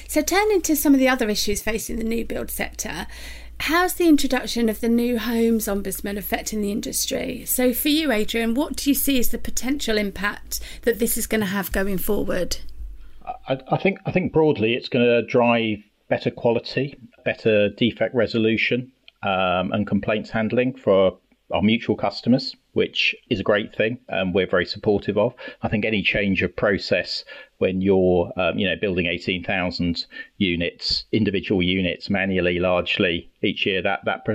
So 0.09 0.21
turning 0.21 0.63
to 0.63 0.77
some 0.77 0.95
of 0.95 1.01
the 1.01 1.09
other 1.09 1.29
issues 1.29 1.63
facing 1.63 1.97
the 1.97 2.05
new 2.05 2.25
build 2.25 2.51
sector 2.51 3.07
How's 3.61 3.95
the 3.95 4.09
introduction 4.09 4.69
of 4.69 4.81
the 4.81 4.89
new 4.89 5.19
Homes 5.19 5.67
Ombudsman 5.67 6.17
affecting 6.17 6.61
the 6.61 6.71
industry? 6.71 7.45
So, 7.47 7.73
for 7.73 7.89
you, 7.89 8.13
Adrian, 8.13 8.55
what 8.55 8.77
do 8.77 8.91
you 8.91 8.95
see 8.95 9.19
as 9.19 9.31
the 9.31 9.39
potential 9.39 9.99
impact 9.99 10.61
that 10.83 10.99
this 10.99 11.17
is 11.17 11.27
going 11.27 11.41
to 11.41 11.47
have 11.47 11.73
going 11.73 11.99
forward? 11.99 12.59
I, 13.49 13.59
I 13.69 13.77
think 13.79 13.99
I 14.07 14.13
think 14.13 14.33
broadly 14.33 14.75
it's 14.75 14.89
going 14.89 15.05
to 15.05 15.23
drive 15.23 15.79
better 16.09 16.31
quality, 16.31 16.97
better 17.25 17.71
defect 17.71 18.15
resolution, 18.15 18.93
um, 19.23 19.73
and 19.73 19.87
complaints 19.87 20.31
handling 20.31 20.75
for 20.75 21.19
our 21.53 21.63
mutual 21.63 21.97
customers, 21.97 22.55
which 22.77 23.17
is 23.31 23.41
a 23.41 23.43
great 23.43 23.75
thing, 23.75 23.99
and 24.11 24.35
we're 24.35 24.47
very 24.47 24.67
supportive 24.67 25.17
of. 25.17 25.35
I 25.63 25.69
think 25.69 25.87
any 25.87 26.03
change 26.03 26.43
of 26.43 26.55
process 26.55 27.25
when 27.57 27.81
you're, 27.81 28.31
um, 28.37 28.59
you 28.59 28.69
know, 28.69 28.77
building 28.77 29.07
18,000 29.07 30.05
units, 30.37 31.07
individual 31.11 31.63
units 31.63 32.11
manually, 32.11 32.59
largely 32.59 33.31
each 33.43 33.65
year, 33.65 33.81
that 33.81 34.01
that 34.05 34.27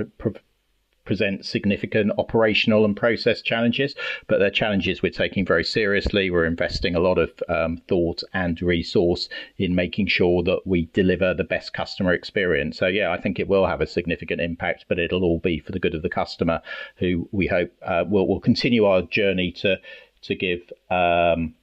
present 1.12 1.44
significant 1.44 2.10
operational 2.16 2.86
and 2.86 2.96
process 2.96 3.42
challenges, 3.42 3.94
but 4.28 4.38
they're 4.38 4.50
challenges 4.50 5.02
we're 5.02 5.12
taking 5.12 5.44
very 5.44 5.62
seriously. 5.62 6.30
We're 6.30 6.46
investing 6.46 6.94
a 6.94 7.00
lot 7.00 7.18
of 7.18 7.30
um, 7.50 7.76
thought 7.86 8.22
and 8.32 8.60
resource 8.62 9.28
in 9.58 9.74
making 9.74 10.06
sure 10.06 10.42
that 10.44 10.60
we 10.64 10.88
deliver 10.94 11.34
the 11.34 11.44
best 11.44 11.74
customer 11.74 12.14
experience. 12.14 12.78
So, 12.78 12.86
yeah, 12.86 13.10
I 13.12 13.20
think 13.20 13.38
it 13.38 13.46
will 13.46 13.66
have 13.66 13.82
a 13.82 13.86
significant 13.86 14.40
impact, 14.40 14.86
but 14.88 14.98
it'll 14.98 15.22
all 15.22 15.38
be 15.38 15.58
for 15.58 15.72
the 15.72 15.78
good 15.78 15.94
of 15.94 16.00
the 16.00 16.08
customer, 16.08 16.62
who 16.96 17.28
we 17.30 17.46
hope 17.46 17.70
uh, 17.82 18.04
will 18.08 18.26
will 18.26 18.40
continue 18.40 18.86
our 18.86 19.02
journey 19.02 19.52
to 19.52 19.76
to 20.22 20.34
give. 20.34 20.62
Um, 20.90 21.54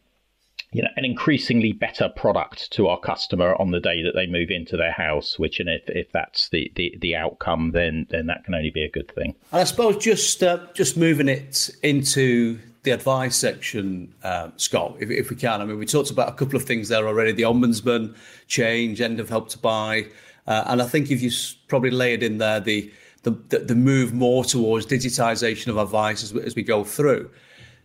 you 0.71 0.83
know, 0.83 0.89
an 0.95 1.05
increasingly 1.05 1.71
better 1.71 2.09
product 2.09 2.71
to 2.71 2.87
our 2.87 2.99
customer 2.99 3.55
on 3.59 3.71
the 3.71 3.79
day 3.79 4.03
that 4.03 4.13
they 4.13 4.27
move 4.27 4.51
into 4.51 4.77
their 4.77 4.91
house. 4.91 5.39
Which, 5.39 5.59
and 5.59 5.69
if, 5.69 5.81
if 5.87 6.11
that's 6.11 6.49
the, 6.49 6.71
the, 6.75 6.95
the 6.99 7.15
outcome, 7.15 7.71
then 7.71 8.05
then 8.09 8.27
that 8.27 8.43
can 8.43 8.53
only 8.53 8.69
be 8.69 8.83
a 8.83 8.89
good 8.89 9.13
thing. 9.13 9.35
And 9.51 9.61
I 9.61 9.63
suppose 9.63 9.97
just 9.97 10.43
uh, 10.43 10.59
just 10.73 10.95
moving 10.97 11.27
it 11.27 11.69
into 11.81 12.59
the 12.83 12.91
advice 12.91 13.35
section, 13.35 14.13
uh, 14.23 14.49
Scott, 14.57 14.95
if, 14.99 15.09
if 15.09 15.29
we 15.29 15.35
can. 15.35 15.61
I 15.61 15.65
mean, 15.65 15.77
we 15.77 15.85
talked 15.85 16.11
about 16.11 16.29
a 16.29 16.33
couple 16.33 16.55
of 16.55 16.63
things 16.63 16.89
there 16.89 17.07
already: 17.07 17.31
the 17.31 17.43
ombudsman 17.43 18.15
change, 18.47 19.01
end 19.01 19.19
of 19.19 19.29
help 19.29 19.49
to 19.49 19.57
buy, 19.57 20.05
uh, 20.45 20.65
and 20.67 20.81
I 20.81 20.85
think 20.85 21.09
if 21.09 21.21
you 21.21 21.31
probably 21.67 21.91
layered 21.91 22.21
in 22.21 22.37
there 22.37 22.59
the 22.59 22.91
the, 23.23 23.31
the 23.31 23.75
move 23.75 24.13
more 24.13 24.45
towards 24.45 24.85
digitisation 24.85 25.67
of 25.67 25.77
advice 25.77 26.23
as, 26.23 26.33
as 26.35 26.55
we 26.55 26.63
go 26.63 26.83
through. 26.83 27.29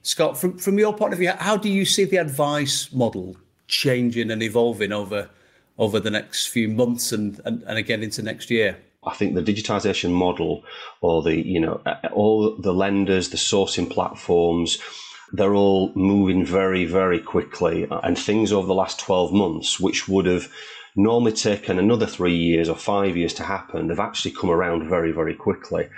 Scott, 0.05 0.39
from, 0.39 0.59
from 0.59 0.79
your 0.79 0.95
point 0.95 1.15
of 1.15 1.19
view, 1.19 1.31
how 1.31 1.57
do 1.57 1.71
you 1.71 1.87
see 1.87 2.05
the 2.05 2.19
advice 2.19 2.93
model 2.93 3.37
changing 3.67 4.31
and 4.31 4.43
evolving 4.43 4.93
over 4.93 5.31
over 5.79 5.99
the 5.99 6.11
next 6.11 6.47
few 6.47 6.69
months 6.69 7.11
and, 7.11 7.41
and, 7.45 7.63
and 7.65 7.79
again 7.79 8.03
into 8.03 8.23
next 8.23 8.51
year? 8.51 8.77
I 9.03 9.15
think 9.15 9.35
the 9.35 9.43
digitization 9.43 10.13
model 10.13 10.63
or 11.01 11.23
the, 11.23 11.35
you 11.35 11.59
know, 11.59 11.81
all 12.13 12.55
the 12.57 12.73
lenders, 12.73 13.31
the 13.31 13.37
sourcing 13.39 13.91
platforms, 13.91 14.79
they're 15.33 15.55
all 15.55 15.91
moving 15.95 16.45
very, 16.45 16.85
very 16.85 17.19
quickly. 17.19 17.89
And 17.91 18.17
things 18.19 18.53
over 18.53 18.67
the 18.67 18.75
last 18.75 19.01
12 19.01 19.33
months, 19.33 19.81
which 19.81 20.07
would 20.07 20.27
have 20.27 20.53
normally 20.97 21.33
taken 21.33 21.79
another 21.79 22.07
three 22.07 22.37
years 22.37 22.69
or 22.69 22.77
five 22.77 23.17
years 23.17 23.35
to 23.35 23.43
happen, 23.43 23.89
they've 23.89 23.99
actually 23.99 24.31
come 24.31 24.51
around 24.51 24.89
very, 24.89 25.13
very 25.13 25.35
quickly. 25.35 25.89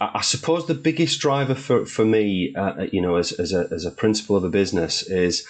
I 0.00 0.20
suppose 0.22 0.66
the 0.66 0.74
biggest 0.74 1.20
driver 1.20 1.54
for, 1.54 1.86
for 1.86 2.04
me, 2.04 2.54
uh, 2.54 2.86
you 2.92 3.00
know, 3.00 3.16
as, 3.16 3.32
as, 3.32 3.52
a, 3.52 3.68
as 3.70 3.84
a 3.84 3.90
principal 3.90 4.36
of 4.36 4.44
a 4.44 4.50
business 4.50 5.02
is, 5.02 5.46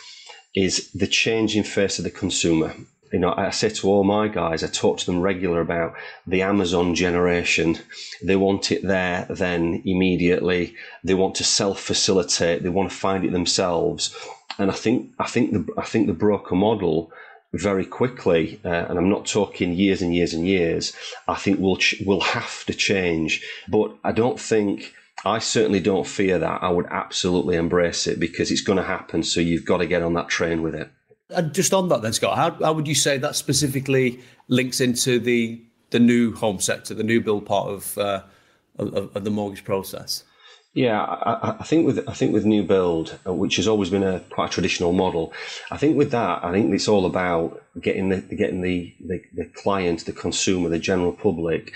is 0.55 0.91
the 0.93 1.07
changing 1.07 1.65
face 1.65 1.99
of 1.99 2.05
the 2.05 2.11
consumer. 2.11 2.75
You 3.13 3.21
know, 3.21 3.35
I 3.37 3.51
say 3.51 3.69
to 3.69 3.89
all 3.89 4.05
my 4.05 4.29
guys, 4.29 4.63
I 4.63 4.67
talk 4.67 4.99
to 4.99 5.07
them 5.07 5.21
regular 5.21 5.61
about 5.61 5.95
the 6.27 6.43
Amazon 6.43 6.95
generation. 6.95 7.79
They 8.23 8.37
want 8.37 8.73
it 8.73 8.83
there, 8.83 9.27
then 9.31 9.83
immediately. 9.85 10.75
They 11.05 11.15
want 11.15 11.37
to 11.37 11.45
self-facilitate. 11.45 12.63
They 12.63 12.69
want 12.69 12.91
to 12.91 12.97
find 12.97 13.25
it 13.25 13.33
themselves. 13.33 14.15
And 14.59 14.71
I 14.71 14.75
think, 14.75 15.11
I 15.19 15.27
think 15.27 15.53
the, 15.53 15.73
I 15.79 15.85
think 15.85 16.07
the 16.07 16.13
broker 16.13 16.55
model 16.55 17.13
very 17.55 17.87
quickly, 17.87 18.61
uh, 18.65 18.87
and 18.89 18.99
I'm 18.99 19.09
not 19.09 19.27
talking 19.27 19.73
years 19.73 20.03
and 20.03 20.15
years 20.15 20.35
and 20.35 20.47
years, 20.47 20.93
I 21.29 21.37
think 21.37 21.61
we'll, 21.61 21.77
ch- 21.77 22.03
will 22.05 22.21
have 22.21 22.65
to 22.67 22.75
change. 22.75 23.43
But 23.69 23.97
I 24.05 24.13
don't 24.13 24.39
think. 24.41 24.93
I 25.25 25.39
certainly 25.39 25.81
don't 25.81 26.07
fear 26.07 26.39
that. 26.39 26.63
I 26.63 26.69
would 26.69 26.87
absolutely 26.91 27.57
embrace 27.57 28.07
it 28.07 28.21
because 28.21 28.51
it's 28.51 28.61
going 28.61 28.77
to 28.77 28.85
happen. 28.85 29.23
So 29.23 29.41
you've 29.41 29.65
got 29.65 29.79
to 29.79 29.87
get 29.87 30.03
on 30.03 30.13
that 30.15 30.29
train 30.29 30.61
with 30.61 30.75
it. 30.75 30.91
And 31.31 31.55
just 31.55 31.73
on 31.73 31.89
that, 31.89 32.03
then, 32.03 32.13
Scott, 32.13 32.37
how, 32.37 32.51
how 32.63 32.73
would 32.75 32.87
you 32.87 32.95
say 32.95 33.17
that 33.19 33.35
specifically 33.35 34.21
links 34.49 34.81
into 34.81 35.19
the 35.19 35.63
the 35.91 36.01
new 36.01 36.35
home 36.35 36.59
sector, 36.59 36.93
the 36.93 37.05
new 37.05 37.21
build 37.21 37.47
part 37.47 37.69
of, 37.69 37.97
uh, 37.97 38.23
of, 38.79 39.17
of 39.17 39.25
the 39.25 39.31
mortgage 39.31 39.65
process? 39.65 40.25
Yeah, 40.75 41.00
I, 41.00 41.57
I, 41.61 41.62
think 41.62 41.87
with 41.87 42.09
I 42.09 42.12
think 42.14 42.33
with 42.33 42.45
new 42.45 42.64
build, 42.64 43.16
uh, 43.25 43.33
which 43.33 43.57
has 43.57 43.69
always 43.69 43.90
been 43.90 44.02
a 44.02 44.19
quite 44.19 44.50
a 44.50 44.52
traditional 44.52 44.93
model, 44.93 45.33
I 45.71 45.76
think 45.76 45.97
with 45.97 46.11
that, 46.11 46.45
I 46.45 46.50
think 46.50 46.75
it's 46.75 46.88
all 46.88 47.07
about 47.07 47.62
getting 47.81 48.09
the 48.09 48.21
getting 48.21 48.61
the 48.61 48.93
the, 48.99 49.23
the 49.33 49.45
client, 49.45 50.04
the 50.04 50.12
consumer, 50.12 50.69
the 50.69 50.81
general 50.81 51.12
public, 51.12 51.73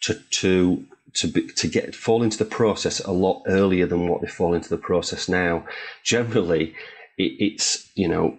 to 0.00 0.14
to 0.14 0.82
to 1.12 1.28
be, 1.28 1.46
to 1.46 1.68
get 1.68 1.94
fall 1.94 2.22
into 2.22 2.38
the 2.38 2.46
process 2.46 3.00
a 3.00 3.12
lot 3.12 3.42
earlier 3.46 3.84
than 3.84 4.08
what 4.08 4.22
they 4.22 4.28
fall 4.28 4.54
into 4.54 4.70
the 4.70 4.78
process 4.78 5.28
now. 5.28 5.66
Generally, 6.02 6.74
it, 7.18 7.32
it's 7.38 7.90
you 7.96 8.08
know 8.08 8.38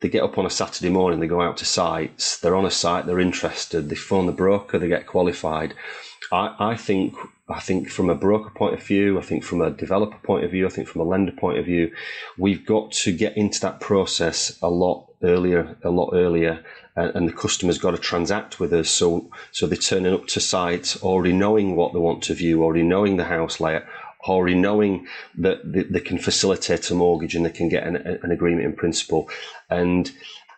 they 0.00 0.08
get 0.08 0.24
up 0.24 0.38
on 0.38 0.46
a 0.46 0.50
Saturday 0.50 0.88
morning, 0.88 1.20
they 1.20 1.28
go 1.28 1.42
out 1.42 1.56
to 1.58 1.64
sites, 1.64 2.40
they're 2.40 2.56
on 2.56 2.64
a 2.66 2.70
site, 2.70 3.06
they're 3.06 3.20
interested, 3.20 3.88
they 3.88 3.94
phone 3.94 4.26
the 4.26 4.32
broker, 4.32 4.76
they 4.76 4.88
get 4.88 5.06
qualified. 5.06 5.74
I, 6.32 6.54
I 6.58 6.76
think 6.76 7.16
I 7.48 7.58
think 7.58 7.90
from 7.90 8.08
a 8.08 8.14
broker 8.14 8.50
point 8.50 8.74
of 8.74 8.82
view, 8.82 9.18
I 9.18 9.22
think 9.22 9.42
from 9.42 9.60
a 9.60 9.70
developer 9.70 10.18
point 10.18 10.44
of 10.44 10.52
view, 10.52 10.66
I 10.66 10.70
think 10.70 10.86
from 10.86 11.00
a 11.00 11.04
lender 11.04 11.32
point 11.32 11.58
of 11.58 11.64
view, 11.64 11.92
we've 12.38 12.64
got 12.64 12.92
to 12.92 13.12
get 13.12 13.36
into 13.36 13.60
that 13.60 13.80
process 13.80 14.56
a 14.62 14.70
lot 14.70 15.08
earlier, 15.22 15.76
a 15.82 15.90
lot 15.90 16.10
earlier, 16.12 16.64
and, 16.94 17.16
and 17.16 17.28
the 17.28 17.32
customer's 17.32 17.78
got 17.78 17.90
to 17.90 17.98
transact 17.98 18.60
with 18.60 18.72
us. 18.72 18.88
So, 18.88 19.30
so 19.50 19.66
they're 19.66 19.76
turning 19.76 20.14
up 20.14 20.28
to 20.28 20.40
sites 20.40 21.02
already 21.02 21.32
knowing 21.32 21.74
what 21.74 21.92
they 21.92 21.98
want 21.98 22.22
to 22.24 22.34
view, 22.34 22.62
already 22.62 22.84
knowing 22.84 23.16
the 23.16 23.24
house 23.24 23.58
layout, 23.58 23.84
already 24.28 24.54
knowing 24.54 25.08
that 25.38 25.60
they, 25.64 26.00
can 26.00 26.18
facilitate 26.18 26.88
a 26.90 26.94
mortgage 26.94 27.34
and 27.34 27.44
they 27.44 27.50
can 27.50 27.68
get 27.68 27.84
an, 27.84 27.96
an 27.96 28.30
agreement 28.30 28.66
in 28.66 28.74
principle. 28.74 29.28
And 29.68 30.10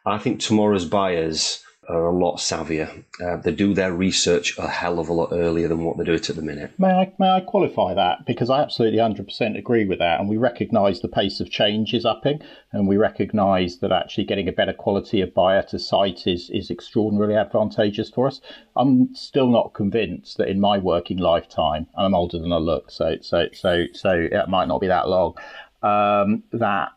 I 0.04 0.18
think 0.18 0.40
tomorrow's 0.40 0.84
buyers 0.84 1.64
are 1.88 2.06
a 2.06 2.16
lot 2.16 2.36
savvier. 2.36 3.04
Uh, 3.20 3.36
they 3.38 3.50
do 3.50 3.74
their 3.74 3.92
research 3.92 4.56
a 4.56 4.68
hell 4.68 5.00
of 5.00 5.08
a 5.08 5.12
lot 5.12 5.30
earlier 5.32 5.66
than 5.66 5.84
what 5.84 5.98
they 5.98 6.04
do 6.04 6.12
it 6.12 6.30
at 6.30 6.36
the 6.36 6.42
minute. 6.42 6.70
May 6.78 6.90
I 6.90 7.12
may 7.18 7.28
I 7.28 7.40
qualify 7.40 7.92
that 7.94 8.24
because 8.24 8.50
I 8.50 8.62
absolutely 8.62 9.00
100% 9.00 9.58
agree 9.58 9.84
with 9.84 9.98
that, 9.98 10.20
and 10.20 10.28
we 10.28 10.36
recognise 10.36 11.00
the 11.00 11.08
pace 11.08 11.40
of 11.40 11.50
change 11.50 11.92
is 11.92 12.04
upping, 12.04 12.40
and 12.70 12.86
we 12.86 12.96
recognise 12.96 13.78
that 13.78 13.90
actually 13.90 14.24
getting 14.24 14.48
a 14.48 14.52
better 14.52 14.72
quality 14.72 15.20
of 15.20 15.34
buyer 15.34 15.62
to 15.64 15.78
site 15.78 16.26
is 16.26 16.50
is 16.50 16.70
extraordinarily 16.70 17.34
advantageous 17.34 18.10
for 18.10 18.28
us. 18.28 18.40
I'm 18.76 19.12
still 19.14 19.48
not 19.48 19.74
convinced 19.74 20.38
that 20.38 20.48
in 20.48 20.60
my 20.60 20.78
working 20.78 21.18
lifetime, 21.18 21.88
and 21.96 22.06
I'm 22.06 22.14
older 22.14 22.38
than 22.38 22.52
I 22.52 22.58
look, 22.58 22.92
so 22.92 23.16
so 23.20 23.46
so 23.52 23.86
so 23.92 24.28
it 24.30 24.48
might 24.48 24.68
not 24.68 24.80
be 24.80 24.86
that 24.86 25.08
long, 25.08 25.34
um, 25.82 26.44
that 26.52 26.90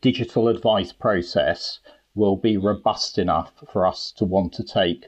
digital 0.00 0.48
advice 0.48 0.92
process 0.92 1.80
will 2.16 2.36
be 2.36 2.56
robust 2.56 3.18
enough 3.18 3.52
for 3.70 3.86
us 3.86 4.10
to 4.10 4.24
want 4.24 4.52
to 4.54 4.64
take 4.64 5.06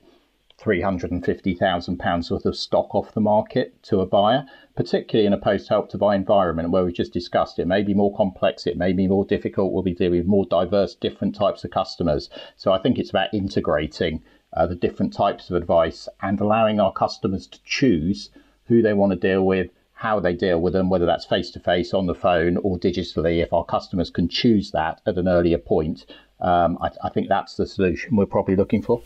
£350,000 0.61 2.31
worth 2.31 2.45
of 2.45 2.57
stock 2.57 2.95
off 2.95 3.15
the 3.15 3.21
market 3.21 3.81
to 3.85 4.01
a 4.01 4.07
buyer, 4.07 4.45
particularly 4.77 5.27
in 5.27 5.33
a 5.33 5.39
post 5.39 5.69
help 5.69 5.89
to 5.89 5.97
buy 5.97 6.15
environment 6.15 6.71
where 6.71 6.85
we 6.85 6.93
just 6.93 7.13
discussed 7.13 7.59
it 7.59 7.67
may 7.67 7.83
be 7.83 7.95
more 7.95 8.15
complex, 8.15 8.67
it 8.67 8.77
may 8.77 8.93
be 8.93 9.07
more 9.07 9.25
difficult, 9.25 9.73
we'll 9.73 9.83
be 9.83 9.95
dealing 9.95 10.19
with 10.19 10.27
more 10.27 10.45
diverse, 10.47 10.95
different 10.95 11.35
types 11.35 11.65
of 11.65 11.71
customers. 11.71 12.29
So 12.57 12.73
I 12.73 12.79
think 12.79 12.99
it's 12.99 13.11
about 13.11 13.33
integrating 13.33 14.23
uh, 14.53 14.67
the 14.67 14.75
different 14.75 15.13
types 15.13 15.49
of 15.49 15.57
advice 15.57 16.09
and 16.23 16.41
allowing 16.41 16.81
our 16.81 16.93
customers 16.93 17.47
to 17.47 17.63
choose 17.65 18.31
who 18.67 18.83
they 18.83 18.95
want 18.95 19.13
to 19.13 19.17
deal 19.17 19.45
with, 19.47 19.71
how 19.93 20.21
they 20.21 20.35
deal 20.35 20.61
with 20.61 20.73
them, 20.73 20.91
whether 20.91 21.07
that's 21.07 21.25
face 21.25 21.51
to 21.53 21.61
face, 21.61 21.95
on 21.95 22.07
the 22.07 22.15
phone, 22.15 22.57
or 22.59 22.79
digitally. 22.79 23.43
If 23.43 23.53
our 23.53 23.65
customers 23.65 24.11
can 24.11 24.29
choose 24.29 24.71
that 24.73 25.01
at 25.07 25.19
an 25.19 25.29
earlier 25.29 25.59
point, 25.59 26.05
um, 26.41 26.79
I, 26.81 26.91
I 27.05 27.09
think 27.11 27.29
that's 27.29 27.57
the 27.57 27.67
solution 27.67 28.17
we're 28.17 28.27
probably 28.27 28.57
looking 28.57 28.83
for. 28.83 29.03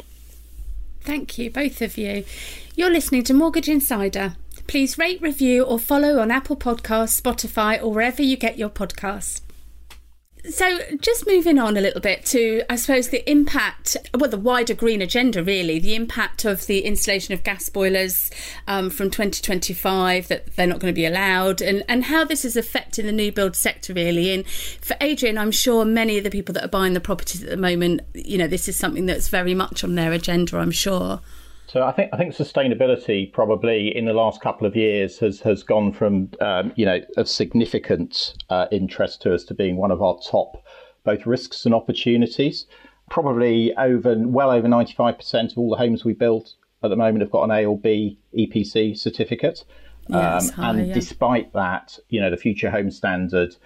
Thank 1.01 1.37
you, 1.39 1.51
both 1.51 1.83
of 1.83 1.99
you. 1.99 2.25
You're 2.77 2.91
listening 2.91 3.25
to 3.25 3.35
Mortgage 3.35 3.69
Insider. 3.69 4.37
Please 4.67 4.97
rate, 4.99 5.21
review, 5.21 5.65
or 5.65 5.79
follow 5.79 6.19
on 6.21 6.31
Apple 6.31 6.57
Podcasts, 6.57 7.21
Spotify, 7.21 7.83
or 7.83 7.93
wherever 7.93 8.23
you 8.23 8.37
get 8.37 8.57
your 8.57 8.71
podcasts. 8.71 9.41
So, 10.51 10.81
just 11.01 11.25
moving 11.25 11.61
on 11.61 11.77
a 11.77 11.81
little 11.81 12.01
bit 12.01 12.25
to, 12.27 12.65
I 12.69 12.75
suppose, 12.75 13.11
the 13.11 13.29
impact, 13.31 13.97
well, 14.13 14.29
the 14.29 14.37
wider 14.37 14.75
green 14.75 15.01
agenda, 15.01 15.43
really, 15.43 15.79
the 15.79 15.95
impact 15.95 16.45
of 16.45 16.67
the 16.67 16.81
installation 16.81 17.33
of 17.33 17.45
gas 17.45 17.69
boilers 17.69 18.29
um, 18.67 18.91
from 18.91 19.09
2025, 19.09 20.27
that 20.27 20.57
they're 20.57 20.67
not 20.67 20.81
going 20.81 20.93
to 20.93 20.99
be 20.99 21.07
allowed, 21.07 21.63
and, 21.63 21.85
and 21.89 22.05
how 22.05 22.25
this 22.25 22.45
is 22.45 22.57
affecting 22.57 23.07
the 23.07 23.13
new 23.13 23.31
build 23.31 23.55
sector, 23.55 23.95
really. 23.95 24.33
And 24.33 24.45
for 24.81 24.97
Adrian, 25.01 25.39
I'm 25.39 25.53
sure 25.53 25.85
many 25.85 26.19
of 26.19 26.25
the 26.25 26.31
people 26.31 26.53
that 26.55 26.65
are 26.65 26.69
buying 26.69 26.95
the 26.95 27.01
properties 27.01 27.45
at 27.45 27.49
the 27.49 27.57
moment, 27.57 28.01
you 28.13 28.37
know, 28.37 28.49
this 28.49 28.67
is 28.67 28.75
something 28.77 29.07
that's 29.07 29.29
very 29.29 29.55
much 29.55 29.85
on 29.85 29.95
their 29.95 30.11
agenda, 30.11 30.59
I'm 30.59 30.73
sure. 30.73 31.21
So 31.73 31.83
I 31.83 31.93
think 31.93 32.11
I 32.13 32.19
think 32.19 32.35
sustainability 32.35 33.33
probably 33.33 33.97
in 33.97 34.05
the 34.05 34.13
last 34.13 34.43
couple 34.43 34.67
of 34.67 34.77
years 34.77 35.19
has 35.21 35.41
has 35.41 35.63
gone 35.63 35.95
from 35.95 36.29
um, 36.39 36.71
you 36.77 36.85
know 36.85 37.01
of 37.17 37.31
significant 37.31 38.35
uh, 38.51 38.67
interest 38.71 39.23
to 39.23 39.33
us 39.33 39.43
to 39.45 39.55
being 39.55 39.79
one 39.79 39.91
of 39.91 40.03
our 40.03 40.19
top 40.19 40.63
both 41.03 41.25
risks 41.25 41.65
and 41.65 41.75
opportunities. 41.75 42.67
Probably 43.09 43.75
over 43.77 44.15
well 44.19 44.51
over 44.51 44.69
ninety 44.69 44.93
five 44.93 45.17
percent 45.17 45.53
of 45.53 45.57
all 45.57 45.71
the 45.71 45.79
homes 45.79 46.05
we 46.05 46.13
build 46.13 46.51
at 46.83 46.91
the 46.91 46.97
moment 46.97 47.23
have 47.23 47.31
got 47.31 47.45
an 47.45 47.51
A 47.51 47.65
or 47.65 47.79
B 47.79 48.19
EPC 48.39 48.99
certificate. 48.99 49.65
Um, 50.11 50.49
high, 50.51 50.71
and 50.71 50.89
yeah. 50.89 50.93
despite 50.93 51.55
that, 51.55 51.99
you 52.11 52.21
know, 52.21 52.29
the 52.29 52.37
Future 52.37 52.71
Home 52.71 52.91
Standard 52.91 53.57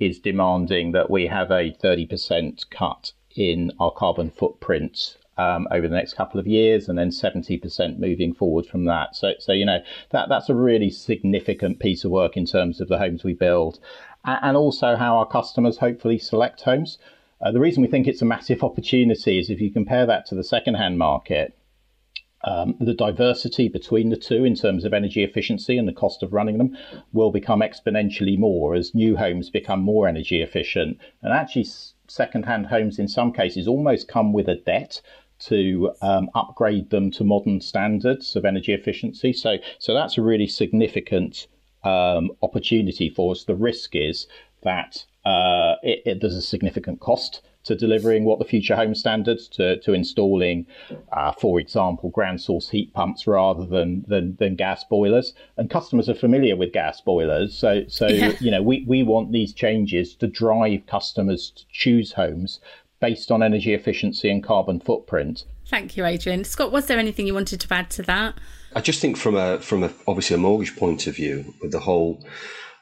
is 0.00 0.18
demanding 0.18 0.90
that 0.92 1.10
we 1.10 1.28
have 1.28 1.52
a 1.52 1.70
30% 1.80 2.70
cut 2.70 3.12
in 3.36 3.70
our 3.78 3.92
carbon 3.92 4.30
footprint 4.30 5.16
um, 5.38 5.66
over 5.70 5.88
the 5.88 5.94
next 5.94 6.14
couple 6.14 6.38
of 6.38 6.46
years, 6.46 6.88
and 6.88 6.98
then 6.98 7.10
70% 7.10 7.98
moving 7.98 8.34
forward 8.34 8.66
from 8.66 8.84
that. 8.84 9.16
So, 9.16 9.32
so 9.38 9.52
you 9.52 9.64
know 9.64 9.80
that 10.10 10.28
that's 10.28 10.48
a 10.48 10.54
really 10.54 10.90
significant 10.90 11.78
piece 11.78 12.04
of 12.04 12.10
work 12.10 12.36
in 12.36 12.46
terms 12.46 12.80
of 12.80 12.88
the 12.88 12.98
homes 12.98 13.24
we 13.24 13.34
build, 13.34 13.78
and 14.24 14.56
also 14.56 14.96
how 14.96 15.16
our 15.16 15.26
customers 15.26 15.78
hopefully 15.78 16.18
select 16.18 16.62
homes. 16.62 16.98
Uh, 17.40 17.50
the 17.50 17.60
reason 17.60 17.82
we 17.82 17.88
think 17.88 18.06
it's 18.06 18.22
a 18.22 18.26
massive 18.26 18.62
opportunity 18.62 19.38
is 19.38 19.50
if 19.50 19.60
you 19.60 19.70
compare 19.70 20.06
that 20.06 20.26
to 20.26 20.34
the 20.34 20.44
second-hand 20.44 20.98
market. 20.98 21.56
Um, 22.44 22.74
the 22.80 22.94
diversity 22.94 23.68
between 23.68 24.08
the 24.08 24.16
two 24.16 24.44
in 24.44 24.56
terms 24.56 24.84
of 24.84 24.92
energy 24.92 25.22
efficiency 25.22 25.78
and 25.78 25.86
the 25.86 25.92
cost 25.92 26.24
of 26.24 26.32
running 26.32 26.58
them 26.58 26.76
will 27.12 27.30
become 27.30 27.60
exponentially 27.60 28.36
more 28.36 28.74
as 28.74 28.96
new 28.96 29.16
homes 29.16 29.48
become 29.48 29.80
more 29.80 30.08
energy 30.08 30.42
efficient. 30.42 30.98
And 31.22 31.32
actually, 31.32 31.66
second-hand 32.08 32.66
homes 32.66 32.98
in 32.98 33.06
some 33.06 33.32
cases 33.32 33.68
almost 33.68 34.08
come 34.08 34.32
with 34.32 34.48
a 34.48 34.56
debt 34.56 35.00
to 35.46 35.92
um, 36.02 36.30
upgrade 36.34 36.90
them 36.90 37.10
to 37.12 37.24
modern 37.24 37.60
standards 37.60 38.36
of 38.36 38.44
energy 38.44 38.72
efficiency. 38.72 39.32
So, 39.32 39.56
so 39.78 39.94
that's 39.94 40.18
a 40.18 40.22
really 40.22 40.46
significant 40.46 41.46
um, 41.84 42.30
opportunity 42.42 43.08
for 43.08 43.32
us. 43.32 43.44
The 43.44 43.54
risk 43.54 43.94
is 43.94 44.26
that 44.62 45.04
uh, 45.24 45.74
it, 45.82 46.02
it, 46.04 46.20
there's 46.20 46.36
a 46.36 46.42
significant 46.42 47.00
cost 47.00 47.42
to 47.64 47.76
delivering 47.76 48.24
what 48.24 48.38
the 48.38 48.44
future 48.44 48.74
home 48.74 48.94
standards 48.94 49.46
to, 49.46 49.78
to 49.80 49.92
installing, 49.92 50.66
uh, 51.12 51.32
for 51.32 51.60
example, 51.60 52.10
ground 52.10 52.40
source 52.40 52.70
heat 52.70 52.92
pumps 52.92 53.26
rather 53.26 53.64
than, 53.64 54.04
than, 54.08 54.36
than 54.40 54.56
gas 54.56 54.82
boilers. 54.84 55.32
And 55.56 55.70
customers 55.70 56.08
are 56.08 56.14
familiar 56.14 56.56
with 56.56 56.72
gas 56.72 57.00
boilers. 57.00 57.56
So, 57.56 57.84
so 57.86 58.08
yeah. 58.08 58.32
you 58.40 58.50
know, 58.50 58.62
we, 58.62 58.84
we 58.88 59.04
want 59.04 59.30
these 59.30 59.52
changes 59.52 60.16
to 60.16 60.26
drive 60.26 60.86
customers 60.86 61.52
to 61.54 61.64
choose 61.70 62.12
homes 62.12 62.60
based 63.02 63.32
on 63.32 63.42
energy 63.42 63.74
efficiency 63.74 64.30
and 64.30 64.42
carbon 64.42 64.80
footprint. 64.80 65.44
Thank 65.66 65.96
you, 65.96 66.06
Adrian. 66.06 66.44
Scott, 66.44 66.72
was 66.72 66.86
there 66.86 66.98
anything 66.98 67.26
you 67.26 67.34
wanted 67.34 67.60
to 67.60 67.74
add 67.74 67.90
to 67.90 68.02
that? 68.04 68.38
I 68.74 68.80
just 68.80 69.00
think 69.00 69.18
from 69.18 69.36
a 69.36 69.58
from 69.58 69.82
a 69.82 69.90
obviously 70.06 70.36
a 70.36 70.38
mortgage 70.38 70.76
point 70.76 71.06
of 71.06 71.16
view, 71.16 71.52
with 71.60 71.72
the 71.72 71.80
whole 71.80 72.24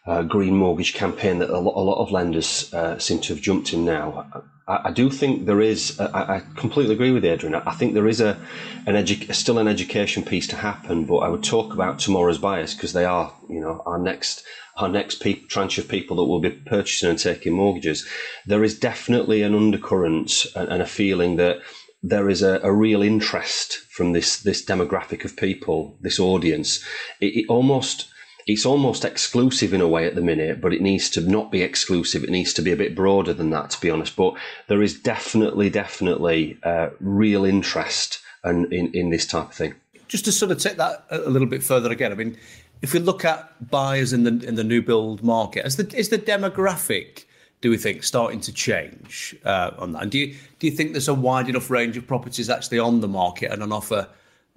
uh, 0.06 0.22
green 0.22 0.54
mortgage 0.54 0.94
campaign 0.94 1.38
that 1.38 1.50
a 1.50 1.58
lot, 1.58 1.74
a 1.74 1.80
lot 1.80 2.02
of 2.02 2.12
lenders 2.12 2.72
uh, 2.72 2.98
seem 2.98 3.20
to 3.22 3.34
have 3.34 3.42
jumped 3.42 3.72
in 3.72 3.84
now. 3.84 4.44
I, 4.70 4.88
I 4.88 4.90
do 4.92 5.10
think 5.10 5.46
there 5.46 5.60
is. 5.60 5.98
I, 6.00 6.36
I, 6.36 6.42
completely 6.56 6.94
agree 6.94 7.10
with 7.10 7.24
Adrian. 7.24 7.54
I 7.54 7.72
think 7.72 7.94
there 7.94 8.06
is 8.06 8.20
a 8.20 8.38
an 8.86 8.94
edu- 8.94 9.34
still 9.34 9.58
an 9.58 9.68
education 9.68 10.22
piece 10.22 10.46
to 10.48 10.56
happen. 10.56 11.04
But 11.04 11.18
I 11.18 11.28
would 11.28 11.42
talk 11.42 11.74
about 11.74 11.98
tomorrow's 11.98 12.38
buyers 12.38 12.74
because 12.74 12.92
they 12.92 13.04
are, 13.04 13.34
you 13.48 13.60
know, 13.60 13.82
our 13.84 13.98
next 13.98 14.44
our 14.76 14.88
next 14.88 15.16
pe- 15.16 15.44
tranche 15.46 15.78
of 15.78 15.88
people 15.88 16.16
that 16.16 16.24
will 16.24 16.40
be 16.40 16.50
purchasing 16.50 17.10
and 17.10 17.18
taking 17.18 17.52
mortgages, 17.52 18.06
there 18.46 18.64
is 18.64 18.78
definitely 18.78 19.42
an 19.42 19.54
undercurrent 19.54 20.46
and, 20.54 20.68
and 20.68 20.80
a 20.80 20.86
feeling 20.86 21.36
that 21.36 21.58
there 22.02 22.30
is 22.30 22.40
a, 22.40 22.60
a, 22.62 22.72
real 22.72 23.02
interest 23.02 23.80
from 23.90 24.12
this 24.12 24.40
this 24.40 24.64
demographic 24.64 25.24
of 25.24 25.36
people, 25.36 25.98
this 26.00 26.18
audience. 26.18 26.82
It, 27.20 27.36
it, 27.36 27.46
almost 27.48 28.06
it's 28.50 28.66
almost 28.66 29.04
exclusive 29.04 29.72
in 29.72 29.80
a 29.80 29.86
way 29.86 30.06
at 30.06 30.16
the 30.16 30.20
minute, 30.20 30.60
but 30.60 30.72
it 30.72 30.82
needs 30.82 31.08
to 31.10 31.20
not 31.20 31.52
be 31.52 31.62
exclusive. 31.62 32.24
It 32.24 32.30
needs 32.30 32.52
to 32.54 32.62
be 32.62 32.72
a 32.72 32.76
bit 32.76 32.96
broader 32.96 33.32
than 33.32 33.50
that, 33.50 33.70
to 33.70 33.80
be 33.80 33.90
honest. 33.90 34.16
But 34.16 34.34
there 34.66 34.82
is 34.82 34.98
definitely, 34.98 35.70
definitely 35.70 36.58
uh, 36.64 36.90
real 36.98 37.44
interest 37.44 38.20
in, 38.44 38.66
in 38.72 39.10
this 39.10 39.24
type 39.24 39.50
of 39.50 39.54
thing. 39.54 39.74
Just 40.08 40.24
to 40.24 40.32
sort 40.32 40.50
of 40.50 40.58
take 40.58 40.78
that 40.78 41.04
a 41.10 41.30
little 41.30 41.46
bit 41.46 41.62
further 41.62 41.92
again, 41.92 42.10
I 42.10 42.16
mean, 42.16 42.36
if 42.82 42.92
we 42.92 42.98
look 42.98 43.24
at 43.24 43.70
buyers 43.70 44.12
in 44.12 44.24
the 44.24 44.44
in 44.44 44.56
the 44.56 44.64
new 44.64 44.82
build 44.82 45.22
market, 45.22 45.64
is 45.64 45.76
the 45.76 45.88
is 45.96 46.08
the 46.08 46.18
demographic, 46.18 47.26
do 47.60 47.70
we 47.70 47.76
think, 47.76 48.02
starting 48.02 48.40
to 48.40 48.52
change 48.52 49.36
uh, 49.44 49.70
on 49.78 49.92
that? 49.92 50.02
And 50.02 50.10
do 50.10 50.18
you 50.18 50.34
do 50.58 50.66
you 50.66 50.72
think 50.72 50.92
there's 50.92 51.06
a 51.06 51.14
wide 51.14 51.48
enough 51.48 51.70
range 51.70 51.96
of 51.96 52.06
properties 52.06 52.50
actually 52.50 52.80
on 52.80 53.00
the 53.00 53.08
market 53.08 53.52
and 53.52 53.62
on 53.62 53.70
offer 53.70 54.08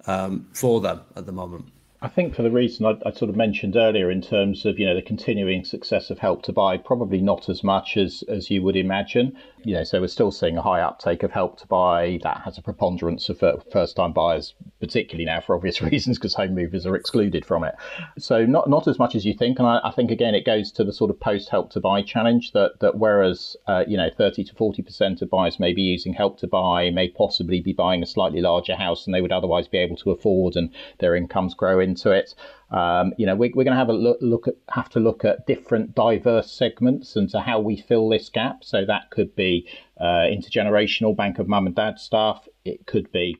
um, 0.06 0.48
for 0.52 0.80
them 0.80 1.02
at 1.14 1.26
the 1.26 1.32
moment? 1.32 1.66
I 2.04 2.08
think 2.08 2.34
for 2.34 2.42
the 2.42 2.50
reason 2.50 2.84
I, 2.84 2.98
I, 3.08 3.12
sort 3.12 3.30
of 3.30 3.36
mentioned 3.36 3.76
earlier, 3.76 4.10
in 4.10 4.20
terms 4.20 4.66
of 4.66 4.78
you 4.78 4.84
know 4.84 4.94
the 4.94 5.00
continuing 5.00 5.64
success 5.64 6.10
of 6.10 6.18
Help 6.18 6.42
to 6.42 6.52
Buy, 6.52 6.76
probably 6.76 7.22
not 7.22 7.48
as 7.48 7.64
much 7.64 7.96
as 7.96 8.22
as 8.28 8.50
you 8.50 8.62
would 8.62 8.76
imagine. 8.76 9.34
You 9.62 9.76
know, 9.76 9.84
so 9.84 10.02
we're 10.02 10.08
still 10.08 10.30
seeing 10.30 10.58
a 10.58 10.62
high 10.62 10.82
uptake 10.82 11.22
of 11.22 11.30
Help 11.30 11.58
to 11.60 11.66
Buy 11.66 12.18
that 12.22 12.42
has 12.44 12.58
a 12.58 12.62
preponderance 12.62 13.30
of 13.30 13.42
first 13.72 13.96
time 13.96 14.12
buyers, 14.12 14.52
particularly 14.80 15.24
now 15.24 15.40
for 15.40 15.56
obvious 15.56 15.80
reasons 15.92 16.18
because 16.18 16.34
home 16.34 16.54
movers 16.54 16.84
are 16.84 16.94
excluded 16.94 17.46
from 17.46 17.64
it. 17.64 17.74
So 18.18 18.44
not 18.44 18.68
not 18.68 18.86
as 18.86 18.98
much 18.98 19.14
as 19.14 19.24
you 19.24 19.32
think, 19.32 19.58
and 19.58 19.66
I, 19.66 19.80
I 19.82 19.90
think 19.90 20.10
again 20.10 20.34
it 20.34 20.44
goes 20.44 20.70
to 20.72 20.84
the 20.84 20.92
sort 20.92 21.10
of 21.10 21.18
post 21.18 21.48
Help 21.48 21.70
to 21.70 21.80
Buy 21.80 22.02
challenge 22.02 22.52
that 22.52 22.80
that 22.80 22.98
whereas 22.98 23.56
uh, 23.66 23.84
you 23.88 23.96
know 23.96 24.10
30 24.14 24.44
to 24.44 24.54
40 24.54 24.82
percent 24.82 25.22
of 25.22 25.30
buyers 25.30 25.58
may 25.58 25.72
be 25.72 25.80
using 25.80 26.12
Help 26.12 26.38
to 26.40 26.46
Buy, 26.46 26.90
may 26.90 27.08
possibly 27.08 27.62
be 27.62 27.72
buying 27.72 28.02
a 28.02 28.06
slightly 28.06 28.42
larger 28.42 28.76
house 28.76 29.06
than 29.06 29.12
they 29.12 29.22
would 29.22 29.32
otherwise 29.32 29.68
be 29.68 29.78
able 29.78 29.96
to 29.96 30.10
afford, 30.10 30.54
and 30.54 30.68
their 30.98 31.16
incomes 31.16 31.54
grow 31.54 31.80
into 31.94 32.10
it. 32.10 32.34
Um, 32.70 33.12
you 33.16 33.26
know, 33.26 33.36
we, 33.36 33.52
we're, 33.54 33.64
going 33.64 33.74
to 33.74 33.78
have 33.78 33.88
a 33.88 33.92
look, 33.92 34.18
look 34.20 34.48
at, 34.48 34.54
have 34.70 34.88
to 34.90 35.00
look 35.00 35.24
at 35.24 35.46
different 35.46 35.94
diverse 35.94 36.50
segments 36.50 37.14
and 37.14 37.30
to 37.30 37.40
how 37.40 37.60
we 37.60 37.76
fill 37.76 38.08
this 38.08 38.28
gap. 38.28 38.64
So 38.64 38.84
that 38.84 39.10
could 39.10 39.34
be 39.36 39.68
uh, 40.00 40.26
intergenerational 40.26 41.16
bank 41.16 41.38
of 41.38 41.46
mum 41.48 41.66
and 41.66 41.76
dad 41.76 41.98
stuff. 41.98 42.48
It 42.64 42.86
could 42.86 43.10
be 43.12 43.38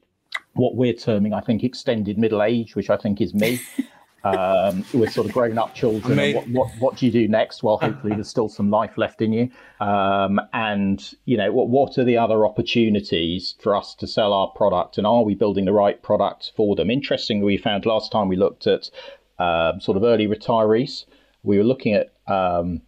what 0.53 0.77
we're 0.77 0.95
terming, 0.95 1.35
I 1.35 1.41
think, 1.41 1.65
extended 1.65 2.17
middle 2.17 2.43
age, 2.43 2.77
which 2.77 2.91
I 2.91 2.97
think 2.97 3.21
is 3.21 3.35
me. 3.35 3.61
um, 4.25 4.85
with 4.93 5.13
sort 5.13 5.27
of 5.27 5.33
grown 5.33 5.59
up 5.59 5.75
children. 5.75 6.35
What, 6.35 6.49
what, 6.49 6.69
what 6.79 6.97
do 6.97 7.07
you 7.07 7.13
do 7.13 7.29
next? 7.29 7.63
Well, 7.63 7.77
hopefully 7.77 8.15
there's 8.15 8.29
still 8.29 8.49
some 8.49 8.71
life 8.71 8.97
left 8.97 9.23
in 9.23 9.33
you. 9.33 9.51
Um, 9.81 10.41
and, 10.53 11.15
you 11.27 11.37
know, 11.37 11.53
what, 11.53 11.69
what 11.69 11.99
are 11.99 12.05
the 12.05 12.17
other 12.17 12.47
opportunities 12.47 13.55
for 13.61 13.77
us 13.77 13.95
to 13.97 14.07
sell 14.07 14.33
our 14.33 14.49
product? 14.49 14.99
And 14.99 15.07
are 15.07 15.23
we 15.23 15.35
building 15.35 15.67
the 15.67 15.73
right 15.73 16.03
product 16.03 16.53
for 16.57 16.75
them? 16.75 16.91
Interestingly, 16.91 17.45
we 17.45 17.57
found 17.59 17.87
last 17.87 18.11
time 18.11 18.29
we 18.29 18.37
looked 18.37 18.67
at 18.67 18.91
um, 19.39 19.81
sort 19.81 19.97
of 19.97 20.03
early 20.05 20.27
retirees, 20.27 21.05
we 21.43 21.59
were 21.59 21.65
looking 21.65 21.93
at 21.95 22.15
um, 22.27 22.81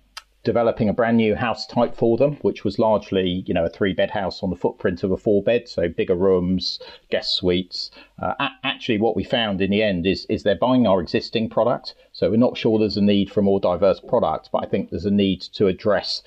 developing 0.46 0.88
a 0.88 0.92
brand 0.92 1.16
new 1.16 1.34
house 1.34 1.66
type 1.66 1.96
for 1.96 2.16
them, 2.16 2.36
which 2.36 2.64
was 2.64 2.78
largely, 2.78 3.42
you 3.46 3.52
know, 3.52 3.64
a 3.64 3.68
three 3.68 3.92
bed 3.92 4.12
house 4.12 4.44
on 4.44 4.50
the 4.50 4.56
footprint 4.56 5.02
of 5.02 5.10
a 5.10 5.16
four 5.16 5.42
bed, 5.42 5.68
so 5.68 5.88
bigger 5.88 6.14
rooms, 6.14 6.78
guest 7.10 7.34
suites. 7.34 7.90
Uh, 8.22 8.32
a- 8.38 8.52
actually, 8.62 8.96
what 8.96 9.16
we 9.16 9.24
found 9.24 9.60
in 9.60 9.72
the 9.72 9.82
end 9.82 10.06
is 10.06 10.24
is 10.26 10.44
they're 10.44 10.54
buying 10.54 10.86
our 10.86 11.00
existing 11.00 11.50
product, 11.50 11.96
so 12.12 12.30
we're 12.30 12.36
not 12.36 12.56
sure 12.56 12.78
there's 12.78 12.96
a 12.96 13.02
need 13.02 13.28
for 13.28 13.42
more 13.42 13.58
diverse 13.58 13.98
product, 13.98 14.50
but 14.52 14.64
I 14.64 14.68
think 14.68 14.88
there's 14.88 15.04
a 15.04 15.10
need 15.10 15.40
to 15.54 15.66
address 15.66 16.22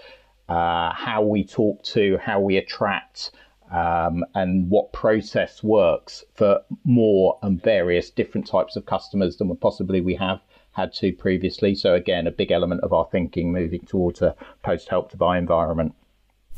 uh, 0.50 0.92
how 0.94 1.22
we 1.22 1.46
talk 1.46 1.82
to, 1.96 2.18
how 2.18 2.42
we 2.42 2.58
attract. 2.58 3.32
Um, 3.72 4.26
and 4.34 4.68
what 4.72 4.94
process 4.94 5.62
works 5.62 6.26
for 6.34 6.62
more 6.84 7.38
and 7.44 7.62
various 7.62 8.10
different 8.10 8.48
types 8.48 8.76
of 8.76 8.88
customers 8.88 9.38
than 9.38 9.56
possibly 9.58 10.02
we 10.02 10.16
have 10.16 10.40
had 10.72 10.94
to 10.94 11.12
previously. 11.14 11.76
So 11.76 11.94
again, 11.94 12.28
a 12.28 12.32
big 12.32 12.52
element 12.52 12.82
of 12.82 12.94
our 12.94 13.08
thinking 13.12 13.52
moving 13.52 13.82
towards 13.82 14.22
a 14.22 14.36
post 14.64 14.90
help 14.90 15.12
to 15.12 15.18
buy 15.18 15.38
environment. 15.38 15.94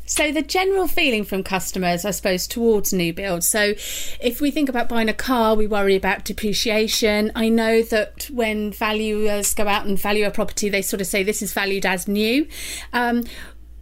So 0.04 0.32
the 0.32 0.42
general 0.42 0.88
feeling 0.88 1.24
from 1.24 1.42
customers, 1.42 2.04
I 2.04 2.10
suppose, 2.10 2.46
towards 2.46 2.92
new 2.92 3.12
builds. 3.12 3.46
So 3.46 3.74
if 4.20 4.40
we 4.40 4.50
think 4.50 4.68
about 4.68 4.88
buying 4.88 5.08
a 5.08 5.14
car, 5.14 5.54
we 5.54 5.66
worry 5.66 5.94
about 5.94 6.24
depreciation. 6.24 7.30
I 7.34 7.48
know 7.48 7.82
that 7.82 8.28
when 8.30 8.72
valuers 8.72 9.54
go 9.54 9.68
out 9.68 9.86
and 9.86 9.98
value 9.98 10.26
a 10.26 10.30
property, 10.30 10.68
they 10.68 10.82
sort 10.82 11.00
of 11.00 11.06
say 11.06 11.22
this 11.22 11.40
is 11.40 11.52
valued 11.52 11.86
as 11.86 12.08
new. 12.08 12.48
Um, 12.92 13.24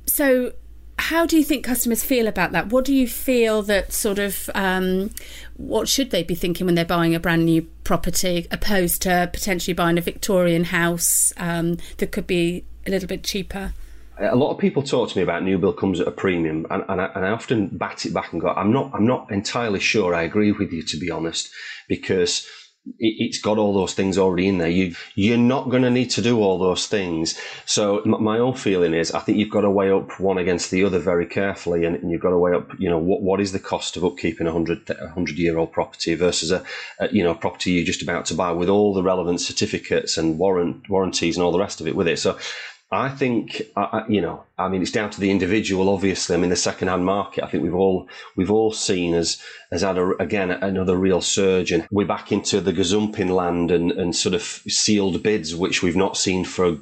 so 0.07 0.53
how 1.01 1.25
do 1.25 1.37
you 1.37 1.45
think 1.45 1.65
customers 1.65 2.05
feel 2.05 2.27
about 2.27 2.53
that? 2.53 2.69
What 2.69 2.85
do 2.85 2.95
you 2.95 3.09
feel 3.09 3.63
that 3.63 3.93
sort 3.93 4.19
of 4.19 4.51
um, 4.55 5.11
what 5.57 5.89
should 5.89 6.11
they 6.11 6.23
be 6.23 6.35
thinking 6.35 6.67
when 6.67 6.75
they're 6.75 6.85
buying 6.85 7.15
a 7.15 7.21
brand 7.21 7.47
new 7.47 7.63
property, 7.85 8.47
opposed 8.51 9.03
to 9.03 9.29
potentially 9.33 9.75
buying 9.75 9.97
a 9.97 10.03
Victorian 10.03 10.65
house 10.65 11.33
um, 11.39 11.79
that 11.99 12.13
could 12.13 12.27
be 12.27 12.65
a 12.87 12.91
little 12.91 13.09
bit 13.09 13.25
cheaper? 13.25 13.73
A 14.19 14.37
lot 14.37 14.51
of 14.53 14.59
people 14.59 14.83
talk 14.83 15.09
to 15.11 15.17
me 15.17 15.23
about 15.23 15.43
new 15.43 15.57
build 15.57 15.79
comes 15.79 15.99
at 15.99 16.07
a 16.07 16.11
premium, 16.11 16.67
and, 16.71 16.85
and, 16.89 17.01
I, 17.01 17.07
and 17.15 17.25
I 17.25 17.31
often 17.31 17.69
bat 17.69 18.05
it 18.05 18.13
back 18.13 18.33
and 18.33 18.41
go, 18.41 18.49
I'm 18.49 18.71
not, 18.71 18.91
I'm 18.93 19.07
not 19.07 19.31
entirely 19.33 19.81
sure 19.81 20.15
I 20.15 20.23
agree 20.23 20.53
with 20.53 20.71
you 20.71 20.83
to 20.83 20.99
be 20.99 21.11
honest, 21.11 21.51
because 21.89 22.47
it, 22.99 23.33
has 23.33 23.41
got 23.41 23.59
all 23.59 23.75
those 23.75 23.95
things 23.95 24.19
already 24.19 24.49
in 24.49 24.59
there. 24.59 24.69
You, 24.69 24.95
you're 25.15 25.37
not 25.37 25.71
going 25.71 25.83
to 25.83 25.91
need 25.91 26.11
to 26.11 26.23
do 26.23 26.41
all 26.41 26.59
those 26.59 26.87
things. 26.87 27.39
So 27.67 28.03
my 28.05 28.39
own 28.39 28.55
feeling 28.55 28.95
is, 28.95 29.13
I 29.13 29.21
think 29.21 29.39
you've 29.39 29.51
got 29.51 29.63
to 29.63 29.71
weigh 29.71 29.91
up 29.91 30.19
one 30.19 30.39
against 30.39 30.71
the 30.71 30.85
other 30.85 30.99
very 30.99 31.27
carefully, 31.27 31.85
and, 31.85 31.97
and 31.97 32.11
you've 32.11 32.23
got 32.23 32.31
to 32.31 32.39
weigh 32.39 32.55
up, 32.55 32.71
you 32.79 32.89
know, 32.89 32.99
what, 32.99 33.23
what 33.23 33.41
is 33.41 33.53
the 33.53 33.59
cost 33.59 33.97
of 33.97 34.03
upkeeping 34.03 34.47
a 34.47 34.53
hundred 34.53 34.89
hundred 35.15 35.39
year 35.39 35.59
old 35.59 35.73
property 35.73 36.15
versus 36.15 36.51
a, 36.51 36.65
a, 36.99 37.13
you 37.13 37.23
know 37.23 37.35
property 37.35 37.73
you're 37.73 37.85
just 37.85 38.03
about 38.03 38.25
to 38.27 38.35
buy 38.35 38.51
with 38.53 38.69
all 38.69 38.95
the 38.95 39.03
relevant 39.03 39.41
certificates 39.41 40.17
and 40.17 40.39
warrant 40.39 40.89
warranties 40.89 41.37
and 41.37 41.45
all 41.45 41.53
the 41.53 41.59
rest 41.59 41.81
of 41.81 41.87
it 41.87 41.97
with 41.97 42.09
it. 42.09 42.19
So 42.19 42.39
I 42.93 43.09
think, 43.09 43.63
you 44.09 44.21
know, 44.21 44.43
I 44.59 44.69
mean, 44.69 44.83
it's 44.83 44.91
down 44.91 45.11
to 45.11 45.21
the 45.21 45.31
individual. 45.31 45.89
Obviously, 45.89 46.35
I 46.35 46.41
mean, 46.41 46.51
the 46.51 46.57
second-hand 46.57 47.05
market. 47.05 47.45
I 47.45 47.47
think 47.47 47.63
we've 47.63 47.75
all 47.75 48.09
we've 48.35 48.51
all 48.51 48.73
seen 48.73 49.15
as 49.15 49.41
has 49.71 49.83
had 49.83 49.97
a, 49.97 50.21
again 50.21 50.51
another 50.51 50.97
real 50.97 51.21
surge, 51.21 51.71
and 51.71 51.87
we're 51.93 52.07
back 52.07 52.33
into 52.33 52.61
the 52.61 52.73
gazumping 52.73 53.31
land 53.31 53.71
and, 53.71 53.93
and 53.93 54.17
sort 54.17 54.35
of 54.35 54.43
sealed 54.43 55.23
bids, 55.23 55.55
which 55.55 55.85
we've 55.85 55.95
not 55.95 56.17
seen 56.17 56.45
for 56.45 56.79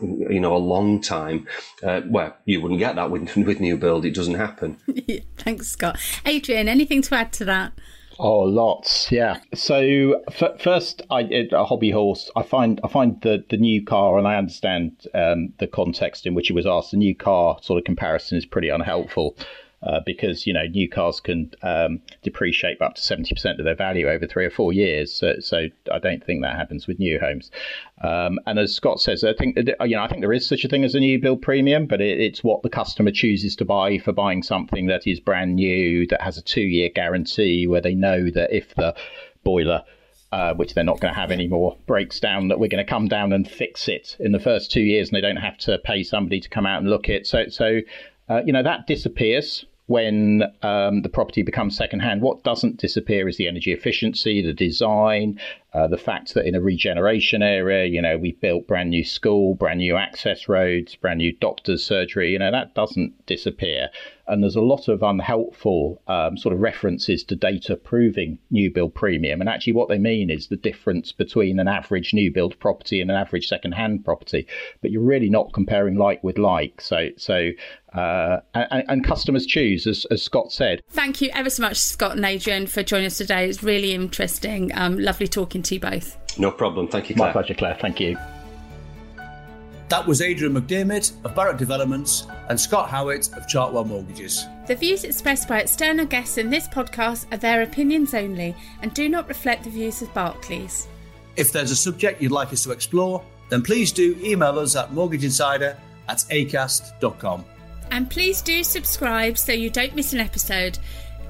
you 0.00 0.38
know 0.38 0.54
a 0.54 0.58
long 0.58 1.00
time. 1.00 1.48
Uh, 1.82 2.02
well, 2.06 2.36
you 2.44 2.60
wouldn't 2.60 2.78
get 2.78 2.94
that 2.94 3.10
with 3.10 3.36
with 3.36 3.58
new 3.58 3.76
build; 3.76 4.04
it 4.04 4.14
doesn't 4.14 4.34
happen. 4.34 4.76
Thanks, 5.38 5.66
Scott. 5.66 5.98
Adrian, 6.24 6.68
anything 6.68 7.02
to 7.02 7.16
add 7.16 7.32
to 7.32 7.44
that? 7.46 7.72
Oh, 8.20 8.40
lots, 8.40 9.12
yeah. 9.12 9.38
So 9.54 10.22
f- 10.28 10.60
first, 10.60 11.02
I 11.08 11.20
a 11.52 11.64
hobby 11.64 11.90
horse. 11.92 12.30
I 12.34 12.42
find 12.42 12.80
I 12.82 12.88
find 12.88 13.20
the 13.22 13.44
the 13.48 13.56
new 13.56 13.84
car, 13.84 14.18
and 14.18 14.26
I 14.26 14.36
understand 14.36 15.06
um, 15.14 15.52
the 15.58 15.68
context 15.68 16.26
in 16.26 16.34
which 16.34 16.50
it 16.50 16.54
was 16.54 16.66
asked. 16.66 16.90
The 16.90 16.96
new 16.96 17.14
car 17.14 17.58
sort 17.62 17.78
of 17.78 17.84
comparison 17.84 18.36
is 18.36 18.44
pretty 18.44 18.70
unhelpful 18.70 19.36
uh, 19.82 20.00
because 20.04 20.46
you 20.46 20.52
know 20.52 20.64
new 20.64 20.88
cars 20.88 21.20
can 21.20 21.52
um, 21.62 22.00
depreciate 22.22 22.80
up 22.82 22.94
to 22.94 23.00
seventy 23.00 23.34
percent 23.34 23.58
of 23.58 23.64
their 23.64 23.74
value 23.74 24.08
over 24.08 24.26
three 24.26 24.44
or 24.44 24.50
four 24.50 24.72
years. 24.72 25.12
So, 25.12 25.36
so 25.40 25.66
I 25.92 25.98
don't 25.98 26.24
think 26.24 26.42
that 26.42 26.56
happens 26.56 26.86
with 26.86 26.98
new 26.98 27.20
homes. 27.20 27.50
Um, 28.02 28.38
and 28.46 28.58
as 28.58 28.74
Scott 28.74 29.00
says, 29.00 29.22
I 29.22 29.34
think 29.34 29.56
you 29.56 29.96
know 29.96 30.02
I 30.02 30.08
think 30.08 30.20
there 30.20 30.32
is 30.32 30.46
such 30.46 30.64
a 30.64 30.68
thing 30.68 30.84
as 30.84 30.94
a 30.94 31.00
new 31.00 31.20
build 31.20 31.42
premium, 31.42 31.86
but 31.86 32.00
it, 32.00 32.20
it's 32.20 32.42
what 32.42 32.62
the 32.62 32.70
customer 32.70 33.10
chooses 33.10 33.54
to 33.56 33.64
buy 33.64 33.98
for 33.98 34.12
buying 34.12 34.42
something 34.42 34.86
that 34.86 35.06
is 35.06 35.20
brand 35.20 35.54
new 35.54 36.06
that 36.08 36.22
has 36.22 36.38
a 36.38 36.42
two 36.42 36.62
year 36.62 36.88
guarantee, 36.88 37.66
where 37.66 37.80
they 37.80 37.94
know 37.94 38.30
that 38.30 38.52
if 38.52 38.74
the 38.74 38.94
boiler 39.44 39.84
uh, 40.30 40.52
which 40.54 40.74
they're 40.74 40.84
not 40.84 41.00
going 41.00 41.12
to 41.12 41.18
have 41.18 41.30
anymore, 41.30 41.76
breaks 41.86 42.20
down, 42.20 42.48
that 42.48 42.58
we're 42.58 42.68
going 42.68 42.84
to 42.84 42.90
come 42.90 43.08
down 43.08 43.32
and 43.32 43.48
fix 43.48 43.88
it 43.88 44.14
in 44.20 44.32
the 44.32 44.38
first 44.38 44.70
two 44.70 44.82
years, 44.82 45.08
and 45.08 45.16
they 45.16 45.22
don't 45.22 45.36
have 45.36 45.56
to 45.56 45.78
pay 45.78 46.02
somebody 46.02 46.38
to 46.38 46.50
come 46.50 46.66
out 46.66 46.80
and 46.80 46.90
look 46.90 47.08
it. 47.08 47.26
So, 47.26 47.48
so 47.48 47.80
uh, 48.28 48.42
you 48.44 48.52
know, 48.52 48.62
that 48.62 48.86
disappears 48.86 49.64
when 49.86 50.42
um, 50.62 51.00
the 51.00 51.08
property 51.08 51.42
becomes 51.42 51.76
secondhand. 51.76 52.20
What 52.20 52.44
doesn't 52.44 52.76
disappear 52.76 53.26
is 53.26 53.38
the 53.38 53.48
energy 53.48 53.72
efficiency, 53.72 54.42
the 54.42 54.52
design, 54.52 55.40
uh, 55.74 55.86
the 55.86 55.98
fact 55.98 56.32
that 56.32 56.46
in 56.46 56.54
a 56.54 56.60
regeneration 56.60 57.42
area, 57.42 57.84
you 57.84 58.00
know, 58.00 58.16
we 58.16 58.32
built 58.32 58.66
brand 58.66 58.88
new 58.88 59.04
school, 59.04 59.54
brand 59.54 59.78
new 59.78 59.96
access 59.96 60.48
roads, 60.48 60.94
brand 60.96 61.18
new 61.18 61.32
doctor's 61.32 61.84
surgery, 61.84 62.32
you 62.32 62.38
know, 62.38 62.50
that 62.50 62.74
doesn't 62.74 63.26
disappear. 63.26 63.88
And 64.26 64.42
there's 64.42 64.56
a 64.56 64.62
lot 64.62 64.88
of 64.88 65.02
unhelpful 65.02 66.02
um, 66.06 66.36
sort 66.36 66.54
of 66.54 66.60
references 66.60 67.22
to 67.24 67.36
data 67.36 67.76
proving 67.76 68.38
new 68.50 68.70
build 68.70 68.94
premium. 68.94 69.40
And 69.40 69.48
actually, 69.48 69.72
what 69.74 69.88
they 69.88 69.98
mean 69.98 70.30
is 70.30 70.48
the 70.48 70.56
difference 70.56 71.12
between 71.12 71.58
an 71.58 71.68
average 71.68 72.12
new 72.12 72.30
build 72.30 72.58
property 72.58 73.00
and 73.00 73.10
an 73.10 73.16
average 73.16 73.48
second 73.48 73.72
hand 73.72 74.04
property. 74.04 74.46
But 74.82 74.90
you're 74.90 75.02
really 75.02 75.30
not 75.30 75.52
comparing 75.52 75.96
like 75.96 76.22
with 76.22 76.38
like. 76.38 76.80
So, 76.80 77.08
so 77.16 77.50
uh, 77.94 78.40
and, 78.54 78.84
and, 78.88 79.04
customers 79.04 79.46
choose, 79.46 79.86
as, 79.86 80.04
as, 80.10 80.22
Scott 80.22 80.52
said. 80.52 80.82
Thank 80.90 81.22
you 81.22 81.30
ever 81.32 81.48
so 81.48 81.62
much, 81.62 81.78
Scott 81.78 82.16
and 82.16 82.24
Adrian, 82.24 82.66
for 82.66 82.82
joining 82.82 83.06
us 83.06 83.16
today. 83.16 83.48
It's 83.48 83.62
really 83.62 83.94
interesting. 83.94 84.70
Um, 84.76 84.98
lovely 84.98 85.26
talking 85.26 85.57
to 85.62 85.74
you 85.74 85.80
both. 85.80 86.16
No 86.38 86.50
problem. 86.50 86.88
Thank 86.88 87.10
you, 87.10 87.16
Claire. 87.16 87.28
My 87.28 87.32
pleasure, 87.32 87.54
Claire. 87.54 87.76
Thank 87.80 88.00
you. 88.00 88.16
That 89.88 90.06
was 90.06 90.20
Adrian 90.20 90.54
McDermott 90.54 91.12
of 91.24 91.34
Barratt 91.34 91.56
Developments 91.56 92.26
and 92.50 92.60
Scott 92.60 92.90
Howitt 92.90 93.34
of 93.36 93.46
Chartwell 93.46 93.86
Mortgages. 93.86 94.44
The 94.66 94.74
views 94.76 95.04
expressed 95.04 95.48
by 95.48 95.60
external 95.60 96.04
guests 96.04 96.36
in 96.36 96.50
this 96.50 96.68
podcast 96.68 97.32
are 97.32 97.38
their 97.38 97.62
opinions 97.62 98.12
only 98.12 98.54
and 98.82 98.92
do 98.92 99.08
not 99.08 99.28
reflect 99.28 99.64
the 99.64 99.70
views 99.70 100.02
of 100.02 100.12
Barclays. 100.12 100.86
If 101.36 101.52
there's 101.52 101.70
a 101.70 101.76
subject 101.76 102.20
you'd 102.20 102.32
like 102.32 102.52
us 102.52 102.64
to 102.64 102.70
explore, 102.72 103.24
then 103.48 103.62
please 103.62 103.90
do 103.90 104.14
email 104.22 104.58
us 104.58 104.76
at 104.76 104.90
mortgageinsider 104.90 105.74
at 106.08 106.18
acast.com. 106.18 107.44
And 107.90 108.10
please 108.10 108.42
do 108.42 108.62
subscribe 108.62 109.38
so 109.38 109.52
you 109.52 109.70
don't 109.70 109.94
miss 109.94 110.12
an 110.12 110.20
episode. 110.20 110.78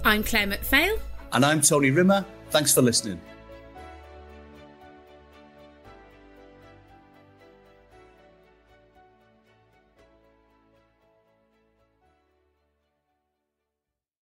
I'm 0.05 0.25
Claire 0.25 0.49
McPhail. 0.49 0.99
And 1.33 1.45
I'm 1.45 1.61
Tony 1.61 1.91
Rimmer. 1.91 2.25
Thanks 2.51 2.75
for 2.75 2.83
listening. 2.83 3.21